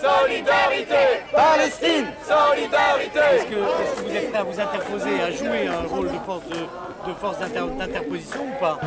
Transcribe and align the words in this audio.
Solidarité. 0.00 1.04
Palestine. 1.32 2.06
Solidarité. 2.26 3.18
Est-ce 3.18 3.46
que, 3.46 4.02
vous 4.02 4.16
êtes 4.16 4.30
prêt 4.30 4.38
à 4.40 4.42
vous 4.44 4.60
interposer, 4.60 5.20
à 5.20 5.30
jouer 5.30 5.66
un 5.68 5.86
rôle 5.88 6.08
de 6.08 6.18
force, 6.24 6.44
de, 6.48 7.10
de 7.10 7.14
force 7.20 7.38
d'inter- 7.38 7.76
d'interposition 7.78 8.40
ou 8.46 8.60
pas? 8.60 8.78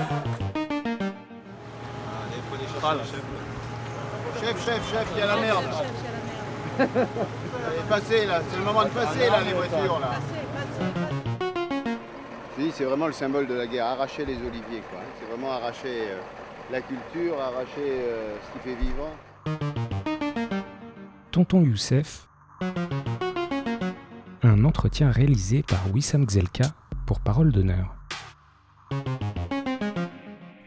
Chef, 4.41 4.65
chef, 4.65 4.91
chef, 4.91 5.07
il 5.13 5.20
y 5.20 5.21
a 5.21 5.26
la 5.28 5.36
merde. 5.38 5.63
Allez, 6.79 8.25
là, 8.25 8.41
c'est 8.49 8.57
le 8.57 8.63
moment 8.63 8.83
de 8.83 8.89
passer 8.89 9.29
là, 9.29 9.39
les 9.45 9.53
voitures 9.53 9.99
là. 9.99 10.09
Je 12.57 12.63
dis, 12.63 12.71
c'est 12.75 12.83
vraiment 12.83 13.07
le 13.07 13.13
symbole 13.13 13.47
de 13.47 13.53
la 13.53 13.67
guerre, 13.67 13.85
arracher 13.85 14.25
les 14.25 14.35
oliviers 14.35 14.83
quoi. 14.89 14.99
C'est 15.19 15.25
vraiment 15.29 15.53
arracher 15.53 16.07
euh, 16.09 16.20
la 16.71 16.81
culture, 16.81 17.39
arracher 17.39 17.77
euh, 17.80 18.35
ce 18.41 18.59
qui 18.59 18.70
fait 18.70 18.75
vivant. 18.75 19.92
Tonton 21.34 21.63
Youssef, 21.63 22.27
un 24.44 24.64
entretien 24.66 25.10
réalisé 25.10 25.64
par 25.64 25.91
Wissam 25.91 26.30
Gzelka 26.30 26.76
pour 27.08 27.22
Parole 27.22 27.52
d'honneur. 27.52 27.96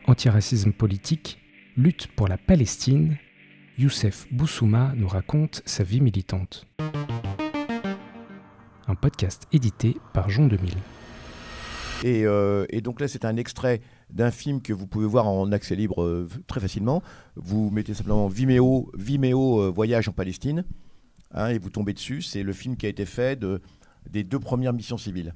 Antiracisme 0.09 0.73
politique, 0.73 1.39
lutte 1.77 2.09
pour 2.09 2.27
la 2.27 2.37
Palestine, 2.37 3.17
Youssef 3.79 4.27
Boussouma 4.33 4.93
nous 4.97 5.07
raconte 5.07 5.63
sa 5.67 5.85
vie 5.85 6.01
militante. 6.01 6.67
Un 8.89 8.97
podcast 8.97 9.47
édité 9.53 9.97
par 10.13 10.31
Jean 10.31 10.49
2000. 10.49 10.75
Et, 12.03 12.27
euh, 12.27 12.67
et 12.71 12.81
donc 12.81 12.99
là, 12.99 13.07
c'est 13.07 13.25
un 13.25 13.37
extrait 13.37 13.81
d'un 14.11 14.31
film 14.31 14.63
que 14.63 14.73
vous 14.73 14.87
pouvez 14.87 15.07
voir 15.07 15.27
en 15.27 15.51
accès 15.53 15.75
libre 15.77 16.03
euh, 16.03 16.29
très 16.47 16.61
facilement. 16.61 17.03
Vous 17.35 17.71
mettez 17.71 17.95
simplement 17.95 18.29
Vimeo, 18.29 18.91
Vimeo 18.97 19.63
euh, 19.63 19.71
Voyage 19.71 20.09
en 20.09 20.13
Palestine, 20.13 20.65
hein, 21.33 21.49
et 21.49 21.59
vous 21.59 21.71
tombez 21.71 21.93
dessus. 21.93 22.23
C'est 22.23 22.43
le 22.43 22.53
film 22.53 22.77
qui 22.77 22.87
a 22.87 22.89
été 22.89 23.05
fait 23.05 23.39
de, 23.39 23.61
des 24.09 24.25
deux 24.25 24.39
premières 24.39 24.73
missions 24.73 24.99
civiles, 24.99 25.35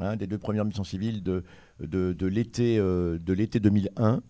hein, 0.00 0.16
des 0.16 0.26
deux 0.26 0.38
premières 0.38 0.64
missions 0.64 0.84
civiles 0.84 1.22
de, 1.22 1.42
de, 1.80 2.12
de 2.12 2.26
l'été 2.26 2.78
euh, 2.78 3.18
de 3.18 3.32
l'été 3.32 3.60
2001. 3.60 4.20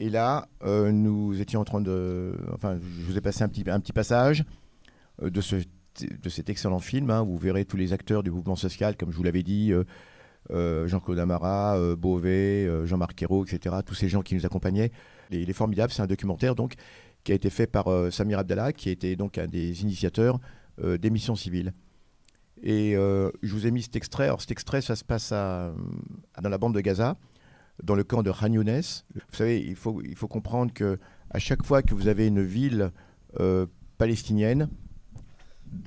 Et 0.00 0.10
là, 0.10 0.48
euh, 0.62 0.92
nous 0.92 1.40
étions 1.40 1.60
en 1.60 1.64
train 1.64 1.80
de... 1.80 2.36
Enfin, 2.52 2.78
je 2.78 3.04
vous 3.04 3.18
ai 3.18 3.20
passé 3.20 3.42
un 3.42 3.48
petit, 3.48 3.68
un 3.68 3.80
petit 3.80 3.92
passage 3.92 4.44
euh, 5.22 5.30
de, 5.30 5.40
ce, 5.40 5.56
de 5.56 6.28
cet 6.28 6.50
excellent 6.50 6.78
film. 6.78 7.10
hein. 7.10 7.22
vous 7.22 7.36
verrez 7.36 7.64
tous 7.64 7.76
les 7.76 7.92
acteurs 7.92 8.22
du 8.22 8.30
mouvement 8.30 8.54
social, 8.54 8.96
comme 8.96 9.10
je 9.10 9.16
vous 9.16 9.24
l'avais 9.24 9.42
dit, 9.42 9.72
euh, 9.72 9.78
euh, 9.80 9.84
Jean-Claude 10.50 11.18
Amara, 11.18 11.76
euh, 11.76 11.96
Beauvais, 11.96 12.66
euh, 12.66 12.86
Jean-Marc 12.86 13.20
Ayrault, 13.22 13.44
etc. 13.44 13.76
Tous 13.84 13.94
ces 13.94 14.08
gens 14.08 14.22
qui 14.22 14.34
nous 14.34 14.46
accompagnaient. 14.46 14.90
Il 15.30 15.50
est 15.50 15.54
formidable. 15.54 15.92
C'est 15.92 16.02
un 16.02 16.06
documentaire 16.06 16.54
donc 16.54 16.74
qui 17.24 17.32
a 17.32 17.34
été 17.34 17.50
fait 17.50 17.66
par 17.66 17.88
euh, 17.88 18.10
Samir 18.10 18.38
Abdallah, 18.38 18.72
qui 18.72 18.90
était 18.90 19.16
donc 19.16 19.38
un 19.38 19.46
des 19.46 19.82
initiateurs 19.82 20.40
euh, 20.82 20.96
des 20.98 21.10
missions 21.10 21.36
civiles. 21.36 21.72
Et 22.62 22.96
euh, 22.96 23.30
je 23.42 23.52
vous 23.52 23.66
ai 23.66 23.70
mis 23.70 23.82
cet 23.82 23.96
extrait. 23.96 24.24
Alors 24.24 24.40
cet 24.40 24.50
extrait, 24.50 24.80
ça 24.80 24.96
se 24.96 25.04
passe 25.04 25.30
dans 25.30 25.74
la 26.48 26.58
bande 26.58 26.74
de 26.74 26.80
Gaza, 26.80 27.16
dans 27.82 27.94
le 27.94 28.04
camp 28.04 28.22
de 28.22 28.32
Khan 28.32 28.52
Younes. 28.52 28.82
Vous 29.14 29.36
savez, 29.36 29.60
il 29.60 29.76
faut, 29.76 30.28
comprendre 30.28 30.72
que 30.72 30.98
à 31.30 31.38
chaque 31.38 31.64
fois 31.64 31.82
que 31.82 31.94
vous 31.94 32.08
avez 32.08 32.26
une 32.26 32.42
ville 32.42 32.90
euh, 33.40 33.66
palestinienne, 33.98 34.68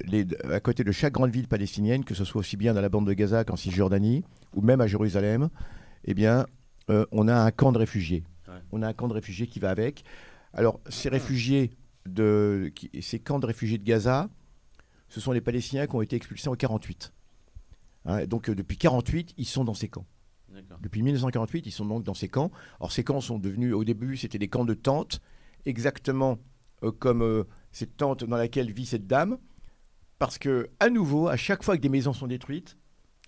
les- 0.06 0.28
à 0.52 0.60
côté 0.60 0.84
de 0.84 0.92
chaque 0.92 1.14
grande 1.14 1.32
ville 1.32 1.48
palestinienne, 1.48 2.04
que 2.04 2.14
ce 2.14 2.26
soit 2.26 2.40
aussi 2.40 2.58
bien 2.58 2.74
dans 2.74 2.82
la 2.82 2.90
bande 2.90 3.08
de 3.08 3.14
Gaza 3.14 3.44
qu'en 3.44 3.56
Cisjordanie, 3.56 4.24
ou 4.56 4.62
même 4.62 4.82
à 4.82 4.88
Jérusalem, 4.88 5.50
eh 6.06 6.14
bien, 6.14 6.46
euh, 6.90 7.06
on 7.12 7.28
a 7.28 7.36
un 7.36 7.52
camp 7.52 7.72
de 7.72 7.78
réfugiés. 7.78 8.24
Ouais. 8.48 8.56
On 8.72 8.82
a 8.82 8.88
un 8.88 8.94
camp 8.94 9.08
de 9.08 9.14
réfugiés 9.14 9.48
qui 9.48 9.60
va 9.60 9.70
avec. 9.70 10.04
Alors, 10.54 10.80
ces 10.90 11.10
réfugiés, 11.10 11.72
de, 12.08 12.72
qui- 12.74 12.90
ces 13.02 13.20
camps 13.20 13.40
de 13.40 13.46
réfugiés 13.46 13.78
de 13.78 13.84
Gaza, 13.84 14.28
ce 15.08 15.20
sont 15.22 15.32
les 15.32 15.42
Palestiniens 15.42 15.86
qui 15.88 15.96
ont 15.96 16.02
été 16.02 16.16
expulsés 16.16 16.50
en 16.50 16.56
48. 16.56 17.14
Hein, 18.06 18.26
donc, 18.26 18.50
euh, 18.50 18.56
depuis 18.56 18.78
48, 18.78 19.34
ils 19.38 19.46
sont 19.46 19.64
dans 19.64 19.76
ces 19.76 19.88
camps. 19.88 20.06
Depuis 20.82 21.02
1948, 21.04 21.66
ils 21.68 21.72
sont 21.72 21.86
donc 21.86 22.04
dans 22.04 22.14
ces 22.16 22.28
camps. 22.28 22.52
Alors, 22.80 22.92
ces 22.92 23.04
camps 23.04 23.22
sont 23.22 23.38
devenus, 23.40 23.74
au 23.74 23.84
début, 23.84 24.18
c'était 24.18 24.40
des 24.40 24.48
camps 24.48 24.66
de 24.66 24.74
tentes, 24.74 25.22
exactement 25.66 26.40
euh, 26.84 26.92
comme 26.92 27.46
cette 27.72 27.96
tente 27.96 28.24
dans 28.24 28.36
laquelle 28.38 28.72
vit 28.72 28.86
cette 28.88 29.06
dame. 29.08 29.38
Parce 30.22 30.38
que, 30.38 30.70
à 30.80 30.92
nouveau, 30.92 31.30
à 31.30 31.36
chaque 31.36 31.64
fois 31.64 31.76
que 31.76 31.82
des 31.82 31.90
maisons 31.90 32.14
sont 32.14 32.28
détruites, 32.28 32.78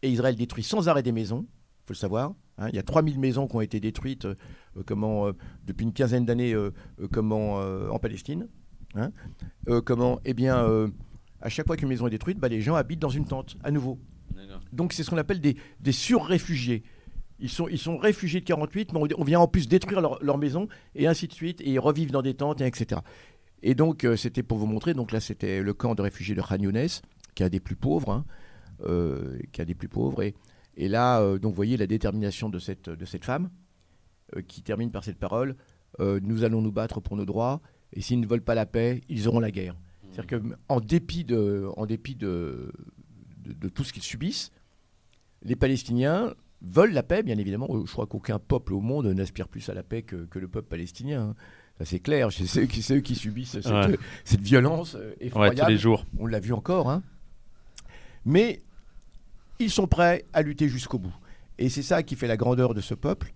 et 0.03 0.11
Israël 0.11 0.35
détruit 0.35 0.61
sans 0.61 0.89
arrêt 0.89 1.01
des 1.01 1.11
maisons, 1.11 1.47
il 1.47 1.87
faut 1.87 1.93
le 1.93 1.97
savoir, 1.97 2.35
hein, 2.59 2.67
il 2.69 2.75
y 2.75 2.77
a 2.77 2.83
3000 2.83 3.19
maisons 3.19 3.47
qui 3.47 3.55
ont 3.55 3.61
été 3.61 3.79
détruites 3.79 4.25
euh, 4.25 4.35
euh, 4.77 4.83
comment, 4.85 5.25
euh, 5.25 5.31
depuis 5.65 5.85
une 5.85 5.93
quinzaine 5.93 6.23
d'années 6.23 6.53
euh, 6.53 6.69
comment, 7.11 7.55
en 7.55 7.97
Palestine. 7.97 8.47
hein. 8.93 9.09
Comment 9.85 10.19
Eh 10.23 10.35
bien, 10.35 10.63
à 11.41 11.49
chaque 11.49 11.65
fois 11.65 11.77
qu'une 11.77 11.89
maison 11.89 12.05
est 12.05 12.11
détruite, 12.11 12.37
bah, 12.37 12.47
les 12.47 12.61
gens 12.61 12.75
habitent 12.75 12.99
dans 13.01 13.09
une 13.09 13.25
tente, 13.25 13.57
à 13.63 13.71
nouveau. 13.71 13.97
Donc 14.71 14.93
c'est 14.93 15.01
ce 15.01 15.09
qu'on 15.09 15.17
appelle 15.17 15.41
des, 15.41 15.57
des 15.79 15.91
sur-réfugiés. 15.91 16.83
Ils 17.39 17.49
sont, 17.49 17.67
ils 17.67 17.79
sont 17.79 17.97
réfugiés 17.97 18.39
de 18.39 18.45
48, 18.45 18.93
mais 18.93 18.99
on, 18.99 19.07
on 19.19 19.23
vient 19.23 19.39
en 19.39 19.47
plus 19.47 19.67
détruire 19.67 19.99
leur, 19.99 20.23
leur 20.23 20.37
maison, 20.37 20.67
et 20.93 21.07
ainsi 21.07 21.27
de 21.27 21.33
suite, 21.33 21.59
et 21.61 21.71
ils 21.71 21.79
revivent 21.79 22.11
dans 22.11 22.21
des 22.21 22.35
tentes, 22.35 22.61
et 22.61 22.67
etc. 22.67 23.01
Et 23.63 23.75
donc, 23.75 24.03
euh, 24.03 24.17
c'était 24.17 24.43
pour 24.43 24.57
vous 24.57 24.65
montrer, 24.65 24.93
donc 24.93 25.13
là, 25.13 25.21
c'était 25.21 25.63
le 25.63 25.73
camp 25.73 25.95
de 25.95 26.01
réfugiés 26.01 26.35
de 26.35 26.41
Khan 26.41 26.57
Younes, 26.57 26.89
qui 27.33 27.43
un 27.43 27.49
des 27.49 27.61
plus 27.61 27.77
pauvres, 27.77 28.11
hein, 28.11 28.25
euh, 28.85 29.39
qui 29.53 29.61
un 29.61 29.65
des 29.65 29.73
plus 29.73 29.87
pauvres. 29.87 30.21
Et, 30.21 30.87
là, 30.89 31.21
euh, 31.21 31.39
donc, 31.39 31.51
vous 31.51 31.55
voyez 31.55 31.77
la 31.77 31.87
détermination 31.87 32.49
de 32.49 32.59
cette, 32.59 33.23
femme, 33.23 33.49
qui 34.47 34.63
termine 34.63 34.91
par 34.91 35.03
cette 35.03 35.17
parole 35.17 35.55
Nous 35.99 36.43
allons 36.43 36.61
nous 36.61 36.71
battre 36.71 36.99
pour 36.99 37.15
nos 37.15 37.25
droits, 37.25 37.61
et 37.93 38.01
s'ils 38.01 38.19
ne 38.19 38.27
veulent 38.27 38.43
pas 38.43 38.55
la 38.55 38.65
paix, 38.65 39.01
ils 39.07 39.27
auront 39.27 39.39
la 39.39 39.51
guerre. 39.51 39.75
C'est-à-dire 40.11 40.41
qu'en 40.67 40.79
dépit, 40.81 41.23
de, 41.23 41.67
en 41.77 41.85
dépit 41.85 42.15
de, 42.15 42.71
tout 43.73 43.85
ce 43.85 43.93
qu'ils 43.93 44.03
subissent, 44.03 44.51
les 45.41 45.55
Palestiniens 45.55 46.33
veulent 46.61 46.93
la 46.93 47.03
paix, 47.03 47.23
bien 47.23 47.37
évidemment. 47.37 47.67
Je 47.85 47.91
crois 47.91 48.07
qu'aucun 48.07 48.39
peuple 48.39 48.73
au 48.73 48.81
monde 48.81 49.07
n'aspire 49.07 49.47
plus 49.47 49.69
à 49.69 49.73
la 49.73 49.83
paix 49.83 50.01
que, 50.01 50.25
que 50.25 50.39
le 50.39 50.47
peuple 50.47 50.67
palestinien. 50.67 51.29
hein. 51.29 51.35
Ça, 51.79 51.85
c'est 51.85 51.99
clair. 51.99 52.29
C'est 52.31 52.61
eux 52.93 52.99
qui 53.01 53.15
subissent 53.15 53.51
cette, 53.51 53.65
Ouais. 53.67 53.97
cette 54.25 54.41
violence 54.41 54.95
euh, 54.95 55.09
Ouais, 55.19 55.27
effroyable. 55.27 55.59
tous 55.59 55.67
les 55.67 55.77
jours. 55.77 56.05
On 56.19 56.27
l'a 56.27 56.39
vu 56.39 56.53
encore. 56.53 56.89
hein. 56.89 57.01
Mais 58.25 58.61
ils 59.59 59.69
sont 59.71 59.87
prêts 59.87 60.25
à 60.33 60.41
lutter 60.41 60.69
jusqu'au 60.69 60.99
bout. 60.99 61.13
Et 61.57 61.69
c'est 61.69 61.81
ça 61.83 62.03
qui 62.03 62.15
fait 62.15 62.27
la 62.27 62.37
grandeur 62.37 62.73
de 62.73 62.81
ce 62.81 62.93
peuple. 62.93 63.33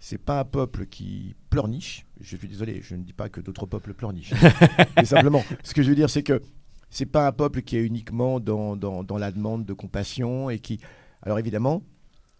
C'est 0.00 0.18
pas 0.18 0.40
un 0.40 0.44
peuple 0.44 0.86
qui 0.86 1.34
pleurniche. 1.50 2.04
Je 2.20 2.36
suis 2.36 2.48
désolé, 2.48 2.80
je 2.82 2.94
ne 2.94 3.02
dis 3.02 3.12
pas 3.14 3.28
que 3.28 3.40
d'autres 3.40 3.64
peuples 3.66 3.94
pleurnichent. 3.94 4.34
Mais 4.96 5.04
simplement, 5.04 5.42
ce 5.62 5.72
que 5.72 5.82
je 5.82 5.88
veux 5.88 5.94
dire, 5.94 6.10
c'est 6.10 6.22
que 6.22 6.42
c'est 6.90 7.06
pas 7.06 7.26
un 7.26 7.32
peuple 7.32 7.62
qui 7.62 7.76
est 7.76 7.82
uniquement 7.82 8.38
dans, 8.40 8.76
dans, 8.76 9.02
dans 9.02 9.16
la 9.18 9.30
demande 9.30 9.64
de 9.64 9.72
compassion 9.72 10.50
et 10.50 10.58
qui. 10.58 10.78
Alors 11.22 11.38
évidemment, 11.38 11.82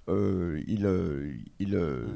euh, 0.09 0.61
ils, 0.67 0.85
euh, 0.87 1.33
ils, 1.59 1.75
euh, 1.75 2.07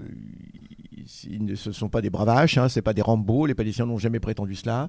ils- 0.97 1.07
ils 1.31 1.45
ne 1.45 1.55
ce 1.55 1.73
sont 1.73 1.89
pas 1.89 2.01
des 2.03 2.11
bravaches, 2.11 2.59
hein, 2.59 2.69
c'est 2.69 2.83
pas 2.83 2.93
des 2.95 3.03
Rambo. 3.03 3.47
Les 3.47 3.55
Palestiniens 3.55 3.87
n'ont 3.87 3.99
jamais 3.99 4.21
prétendu 4.21 4.55
cela. 4.55 4.89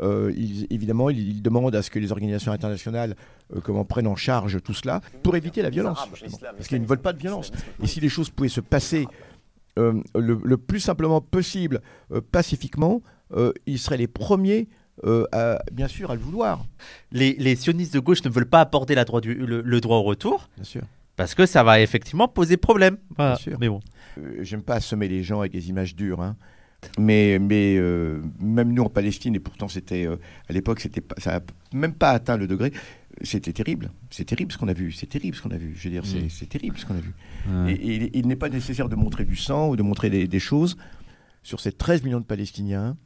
Euh, 0.00 0.32
ils- 0.36 0.66
évidemment, 0.70 1.10
ils, 1.10 1.18
ils 1.28 1.42
demandent 1.42 1.74
à 1.74 1.82
ce 1.82 1.90
que 1.90 1.98
les 1.98 2.12
organisations 2.12 2.52
internationales 2.52 3.16
euh, 3.54 3.60
comment, 3.60 3.84
prennent 3.84 4.06
en 4.06 4.14
charge 4.16 4.62
tout 4.62 4.72
cela 4.74 5.00
pour 5.22 5.34
éviter 5.36 5.60
la 5.60 5.70
violence. 5.70 5.98
justement. 6.14 6.38
parce 6.56 6.68
qu'ils 6.68 6.80
ne 6.80 6.86
veulent 6.86 7.02
pas 7.02 7.12
de 7.12 7.18
violence. 7.18 7.50
Et 7.82 7.86
si 7.88 7.98
les 8.00 8.08
choses 8.08 8.30
pouvaient 8.30 8.48
se 8.48 8.60
passer 8.60 9.06
euh, 9.78 10.00
le, 10.14 10.38
le 10.44 10.56
plus 10.56 10.80
simplement 10.80 11.20
possible, 11.20 11.80
euh, 12.12 12.20
pacifiquement, 12.20 13.02
euh, 13.34 13.52
ils 13.66 13.78
seraient 13.78 13.96
les 13.96 14.06
premiers, 14.08 14.68
euh, 15.04 15.24
à, 15.32 15.58
bien 15.72 15.86
sûr, 15.88 16.10
à 16.10 16.14
le 16.14 16.20
vouloir. 16.20 16.64
Les, 17.12 17.34
les 17.34 17.54
sionistes 17.56 17.94
de 17.94 18.00
gauche 18.00 18.24
ne 18.24 18.30
veulent 18.30 18.48
pas 18.48 18.60
aborder 18.62 18.94
la 18.94 19.04
droit 19.04 19.20
du- 19.20 19.34
le, 19.34 19.60
le 19.62 19.80
droit 19.80 19.98
au 19.98 20.02
retour 20.02 20.48
Bien 20.56 20.64
sûr. 20.64 20.82
Parce 21.18 21.34
que 21.34 21.44
ça 21.44 21.62
va 21.62 21.80
effectivement 21.82 22.28
poser 22.28 22.56
problème. 22.56 22.96
Voilà. 23.16 23.34
Bien 23.34 23.42
sûr. 23.42 23.58
Mais 23.60 23.68
bon. 23.68 23.80
Euh, 24.18 24.38
J'aime 24.42 24.62
pas 24.62 24.76
assommer 24.76 25.08
les 25.08 25.22
gens 25.22 25.40
avec 25.40 25.52
des 25.52 25.68
images 25.68 25.94
dures, 25.94 26.22
hein. 26.22 26.34
mais, 26.98 27.38
mais 27.38 27.76
euh, 27.76 28.22
même 28.40 28.72
nous 28.72 28.82
en 28.84 28.88
Palestine, 28.88 29.34
et 29.34 29.40
pourtant 29.40 29.68
c'était 29.68 30.06
euh, 30.06 30.16
à 30.48 30.52
l'époque, 30.54 30.80
c'était 30.80 31.00
pas, 31.02 31.14
ça 31.18 31.32
n'a 31.32 31.40
même 31.72 31.92
pas 31.92 32.10
atteint 32.12 32.36
le 32.38 32.46
degré. 32.46 32.72
C'était 33.22 33.52
terrible. 33.52 33.90
C'est 34.10 34.24
terrible 34.24 34.52
ce 34.52 34.58
qu'on 34.58 34.68
a 34.68 34.72
vu. 34.72 34.92
C'est 34.92 35.06
terrible 35.08 35.36
ce 35.36 35.42
qu'on 35.42 35.50
a 35.50 35.56
vu. 35.58 35.74
Je 35.76 35.84
veux 35.84 35.90
dire, 35.90 36.06
c'est- 36.06 36.20
Mm. 36.22 36.30
c'est 36.30 36.48
terrible 36.48 36.78
ce 36.78 36.86
qu'on 36.86 36.94
a 36.94 37.00
vu. 37.00 37.12
Et, 37.68 37.72
et 38.04 38.18
il, 38.18 38.28
n'est 38.28 38.36
pas 38.36 38.48
nécessaire 38.48 38.88
de 38.88 38.94
montrer 38.94 39.24
du 39.24 39.34
sang 39.34 39.68
ou 39.70 39.76
de 39.76 39.82
montrer 39.82 40.08
des, 40.08 40.28
des 40.28 40.38
choses. 40.38 40.76
Sur 41.42 41.58
ces 41.60 41.72
13 41.72 42.04
millions 42.04 42.20
de 42.20 42.24
Palestiniens, 42.24 42.96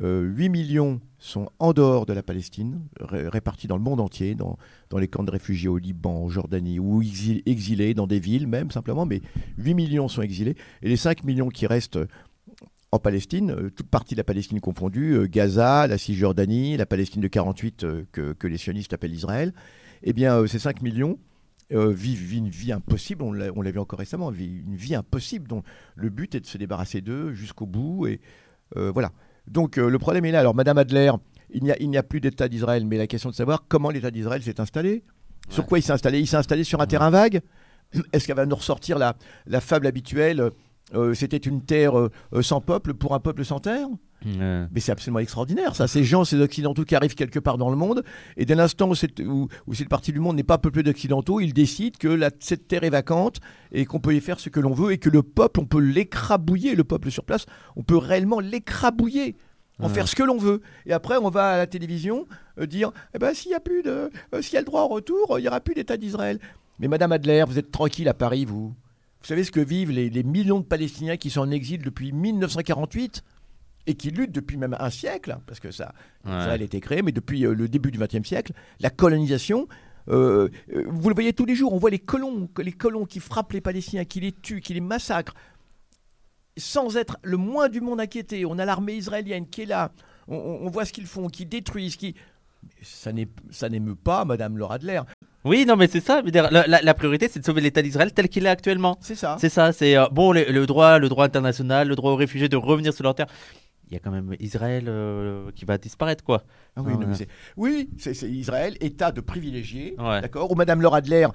8 0.00 0.48
millions 0.48 1.00
sont 1.18 1.48
en 1.58 1.72
dehors 1.72 2.04
de 2.06 2.12
la 2.12 2.22
Palestine, 2.22 2.80
ré- 3.00 3.28
répartis 3.28 3.68
dans 3.68 3.76
le 3.76 3.82
monde 3.82 4.00
entier, 4.00 4.34
dans, 4.34 4.58
dans 4.90 4.98
les 4.98 5.06
camps 5.08 5.22
de 5.22 5.30
réfugiés 5.30 5.68
au 5.68 5.78
Liban, 5.78 6.24
en 6.24 6.28
Jordanie, 6.28 6.78
ou 6.80 7.00
exil- 7.00 7.42
exilés 7.46 7.94
dans 7.94 8.06
des 8.06 8.18
villes 8.18 8.46
même 8.48 8.70
simplement, 8.70 9.06
mais 9.06 9.20
8 9.58 9.74
millions 9.74 10.08
sont 10.08 10.22
exilés. 10.22 10.56
Et 10.82 10.88
les 10.88 10.96
5 10.96 11.22
millions 11.24 11.48
qui 11.48 11.66
restent 11.66 11.98
en 12.90 12.98
Palestine, 12.98 13.50
euh, 13.52 13.70
toute 13.70 13.88
partie 13.88 14.14
de 14.14 14.20
la 14.20 14.24
Palestine 14.24 14.60
confondue, 14.60 15.12
euh, 15.14 15.26
Gaza, 15.28 15.86
la 15.86 15.98
Cisjordanie, 15.98 16.76
la 16.76 16.86
Palestine 16.86 17.22
de 17.22 17.28
48 17.28 17.84
euh, 17.84 18.04
que, 18.12 18.32
que 18.32 18.46
les 18.48 18.58
sionistes 18.58 18.92
appellent 18.92 19.14
Israël, 19.14 19.52
eh 20.02 20.12
bien 20.12 20.36
euh, 20.36 20.46
ces 20.46 20.58
5 20.58 20.82
millions 20.82 21.18
euh, 21.72 21.90
vivent, 21.92 22.34
une 22.34 22.48
vie 22.48 22.72
impossible, 22.72 23.22
on 23.22 23.32
l'a 23.32 23.70
vu 23.70 23.78
encore 23.78 23.98
récemment, 23.98 24.30
une 24.32 24.76
vie 24.76 24.94
impossible 24.94 25.48
dont 25.48 25.62
le 25.96 26.08
but 26.10 26.34
est 26.34 26.40
de 26.40 26.46
se 26.46 26.58
débarrasser 26.58 27.00
d'eux 27.00 27.32
jusqu'au 27.32 27.66
bout. 27.66 28.06
Et 28.06 28.20
euh, 28.76 28.90
voilà. 28.92 29.12
Donc 29.46 29.78
euh, 29.78 29.88
le 29.88 29.98
problème 29.98 30.24
est 30.24 30.32
là. 30.32 30.40
Alors 30.40 30.54
Madame 30.54 30.78
Adler, 30.78 31.12
il 31.50 31.62
n'y 31.62 31.70
a, 31.70 31.76
il 31.80 31.90
n'y 31.90 31.96
a 31.96 32.02
plus 32.02 32.20
d'État 32.20 32.48
d'Israël, 32.48 32.84
mais 32.86 32.96
la 32.96 33.06
question 33.06 33.30
de 33.30 33.34
savoir 33.34 33.64
comment 33.68 33.90
l'État 33.90 34.10
d'Israël 34.10 34.42
s'est 34.42 34.60
installé. 34.60 35.04
Sur 35.50 35.66
quoi 35.66 35.78
il 35.78 35.82
s'est 35.82 35.92
installé? 35.92 36.20
Il 36.20 36.26
s'est 36.26 36.36
installé 36.36 36.64
sur 36.64 36.80
un 36.80 36.86
terrain 36.86 37.10
vague. 37.10 37.42
Est-ce 38.12 38.26
qu'elle 38.26 38.36
va 38.36 38.46
nous 38.46 38.56
ressortir 38.56 38.98
la, 38.98 39.14
la 39.46 39.60
fable 39.60 39.86
habituelle? 39.86 40.50
Euh, 40.94 41.14
C'était 41.14 41.36
une 41.36 41.62
terre 41.62 41.98
euh, 41.98 42.10
sans 42.42 42.60
peuple 42.60 42.94
pour 42.94 43.14
un 43.14 43.20
peuple 43.20 43.44
sans 43.44 43.60
terre? 43.60 43.86
Mais 44.24 44.80
c'est 44.80 44.92
absolument 44.92 45.18
extraordinaire, 45.18 45.76
ça. 45.76 45.86
Ces 45.86 46.02
gens, 46.02 46.24
ces 46.24 46.40
Occidentaux 46.40 46.84
qui 46.84 46.94
arrivent 46.94 47.14
quelque 47.14 47.38
part 47.38 47.58
dans 47.58 47.68
le 47.68 47.76
monde, 47.76 48.02
et 48.38 48.46
dès 48.46 48.54
l'instant 48.54 48.88
où, 48.88 48.94
cette, 48.94 49.20
où, 49.20 49.48
où 49.66 49.74
cette 49.74 49.88
partie 49.90 50.12
du 50.12 50.20
monde 50.20 50.36
n'est 50.36 50.42
pas 50.42 50.56
peuplée 50.58 50.82
d'Occidentaux, 50.82 51.40
ils 51.40 51.52
décident 51.52 51.96
que 51.98 52.08
la- 52.08 52.30
cette 52.40 52.66
terre 52.66 52.84
est 52.84 52.90
vacante 52.90 53.40
et 53.72 53.84
qu'on 53.84 54.00
peut 54.00 54.14
y 54.14 54.20
faire 54.20 54.40
ce 54.40 54.48
que 54.48 54.60
l'on 54.60 54.72
veut 54.72 54.92
et 54.92 54.98
que 54.98 55.10
le 55.10 55.22
peuple, 55.22 55.60
on 55.60 55.66
peut 55.66 55.80
l'écrabouiller, 55.80 56.74
le 56.74 56.84
peuple 56.84 57.10
sur 57.10 57.24
place, 57.24 57.44
on 57.76 57.82
peut 57.82 57.98
réellement 57.98 58.40
l'écrabouiller. 58.40 59.36
En 59.80 59.88
faire 59.88 60.06
ce 60.06 60.14
que 60.14 60.22
l'on 60.22 60.38
veut. 60.38 60.60
Et 60.86 60.92
après, 60.92 61.16
on 61.16 61.30
va 61.30 61.48
à 61.50 61.56
la 61.56 61.66
télévision 61.66 62.28
euh, 62.60 62.66
dire 62.66 62.92
eh 63.12 63.18
ben, 63.18 63.34
s'il 63.34 63.50
y 63.50 63.54
a 63.54 63.60
plus 63.60 63.82
de. 63.82 64.08
euh, 64.32 64.40
s'il 64.40 64.54
y 64.54 64.56
a 64.56 64.60
le 64.60 64.66
droit 64.66 64.82
au 64.82 64.86
retour, 64.88 65.34
il 65.36 65.42
n'y 65.42 65.48
aura 65.48 65.58
plus 65.60 65.74
d'État 65.74 65.96
d'Israël. 65.96 66.38
Mais 66.78 66.86
Madame 66.86 67.10
Adler, 67.10 67.42
vous 67.48 67.58
êtes 67.58 67.72
tranquille 67.72 68.08
à 68.08 68.14
Paris, 68.14 68.44
vous. 68.44 68.68
Vous 68.68 69.26
savez 69.26 69.42
ce 69.42 69.50
que 69.50 69.58
vivent 69.58 69.90
les, 69.90 70.10
les 70.10 70.22
millions 70.22 70.60
de 70.60 70.64
Palestiniens 70.64 71.16
qui 71.16 71.28
sont 71.28 71.40
en 71.40 71.50
exil 71.50 71.82
depuis 71.82 72.12
1948 72.12 73.24
et 73.86 73.94
qui 73.94 74.10
luttent 74.10 74.32
depuis 74.32 74.56
même 74.56 74.76
un 74.78 74.90
siècle, 74.90 75.36
parce 75.46 75.60
que 75.60 75.70
ça, 75.70 75.92
Ouais. 76.24 76.30
Israël 76.38 76.62
a 76.62 76.64
été 76.64 76.80
créé, 76.80 77.02
mais 77.02 77.12
depuis 77.12 77.44
euh, 77.44 77.54
le 77.54 77.68
début 77.68 77.90
du 77.90 77.98
XXe 77.98 78.26
siècle, 78.26 78.52
la 78.80 78.90
colonisation. 78.90 79.68
euh, 80.08 80.48
euh, 80.74 80.84
vous 80.88 81.08
le 81.08 81.14
voyez 81.14 81.32
tous 81.32 81.44
les 81.46 81.54
jours, 81.54 81.72
on 81.72 81.78
voit 81.78 81.90
les 81.90 81.98
colons, 81.98 82.48
les 82.58 82.72
colons 82.72 83.04
qui 83.04 83.20
frappent 83.20 83.52
les 83.52 83.60
Palestiniens, 83.60 84.04
qui 84.04 84.20
les 84.20 84.32
tuent, 84.32 84.60
qui 84.60 84.72
les 84.74 84.80
massacrent, 84.80 85.34
sans 86.56 86.96
être 86.96 87.18
le 87.22 87.36
moins 87.36 87.68
du 87.68 87.80
monde 87.80 88.00
inquiété. 88.00 88.44
On 88.46 88.58
a 88.58 88.64
l'armée 88.64 88.94
israélienne 88.94 89.46
qui 89.48 89.62
est 89.62 89.66
là, 89.66 89.90
on, 90.28 90.68
voit 90.70 90.84
ce 90.84 90.92
qu'ils 90.92 91.06
font, 91.06 91.28
qui 91.28 91.44
détruisent, 91.46 91.96
qui... 91.96 92.14
Ça 92.82 93.10
ça 93.50 93.68
n'émeut 93.68 93.94
pas 93.96 94.24
Madame 94.24 94.56
Laura 94.56 94.76
Adler. 94.76 95.00
Oui, 95.44 95.66
non, 95.66 95.76
mais 95.76 95.86
c'est 95.88 96.00
ça. 96.00 96.22
La, 96.22 96.66
la- 96.66 96.80
la 96.80 96.94
priorité, 96.94 97.28
c'est 97.28 97.38
de 97.40 97.44
sauver 97.44 97.60
l'État 97.60 97.82
d'Israël 97.82 98.10
tel 98.14 98.30
qu'il 98.30 98.46
est 98.46 98.48
actuellement. 98.48 98.96
C'est 99.02 99.14
ça. 99.14 99.36
C'est 99.38 99.50
ça. 99.50 99.72
C'est 99.72 99.94
euh, 99.98 100.06
bon, 100.10 100.32
le, 100.32 100.44
le 100.50 100.64
droit, 100.66 100.98
le 100.98 101.10
droit 101.10 101.26
international, 101.26 101.88
le 101.88 101.96
droit 101.96 102.12
aux 102.12 102.16
réfugiés 102.16 102.48
de 102.48 102.56
revenir 102.56 102.94
sur 102.94 103.04
leur 103.04 103.14
terre. 103.14 103.26
Il 103.94 103.98
y 103.98 104.00
a 104.00 104.00
quand 104.00 104.10
même 104.10 104.34
Israël 104.40 104.86
euh, 104.88 105.52
qui 105.54 105.64
va 105.64 105.78
disparaître, 105.78 106.24
quoi. 106.24 106.42
Ah 106.74 106.82
oui, 106.82 106.94
non, 106.94 106.98
mais 106.98 107.06
ouais. 107.06 107.14
c'est- 107.14 107.28
oui, 107.56 107.90
c'est 107.96 108.12
c'est 108.12 108.28
Israël, 108.28 108.76
État 108.80 109.12
de 109.12 109.20
privilégiés, 109.20 109.94
Ouais. 110.00 110.20
d'accord, 110.20 110.50
où 110.50 110.56
Madame 110.56 110.82
Laura 110.82 110.96
Adler 110.96 111.28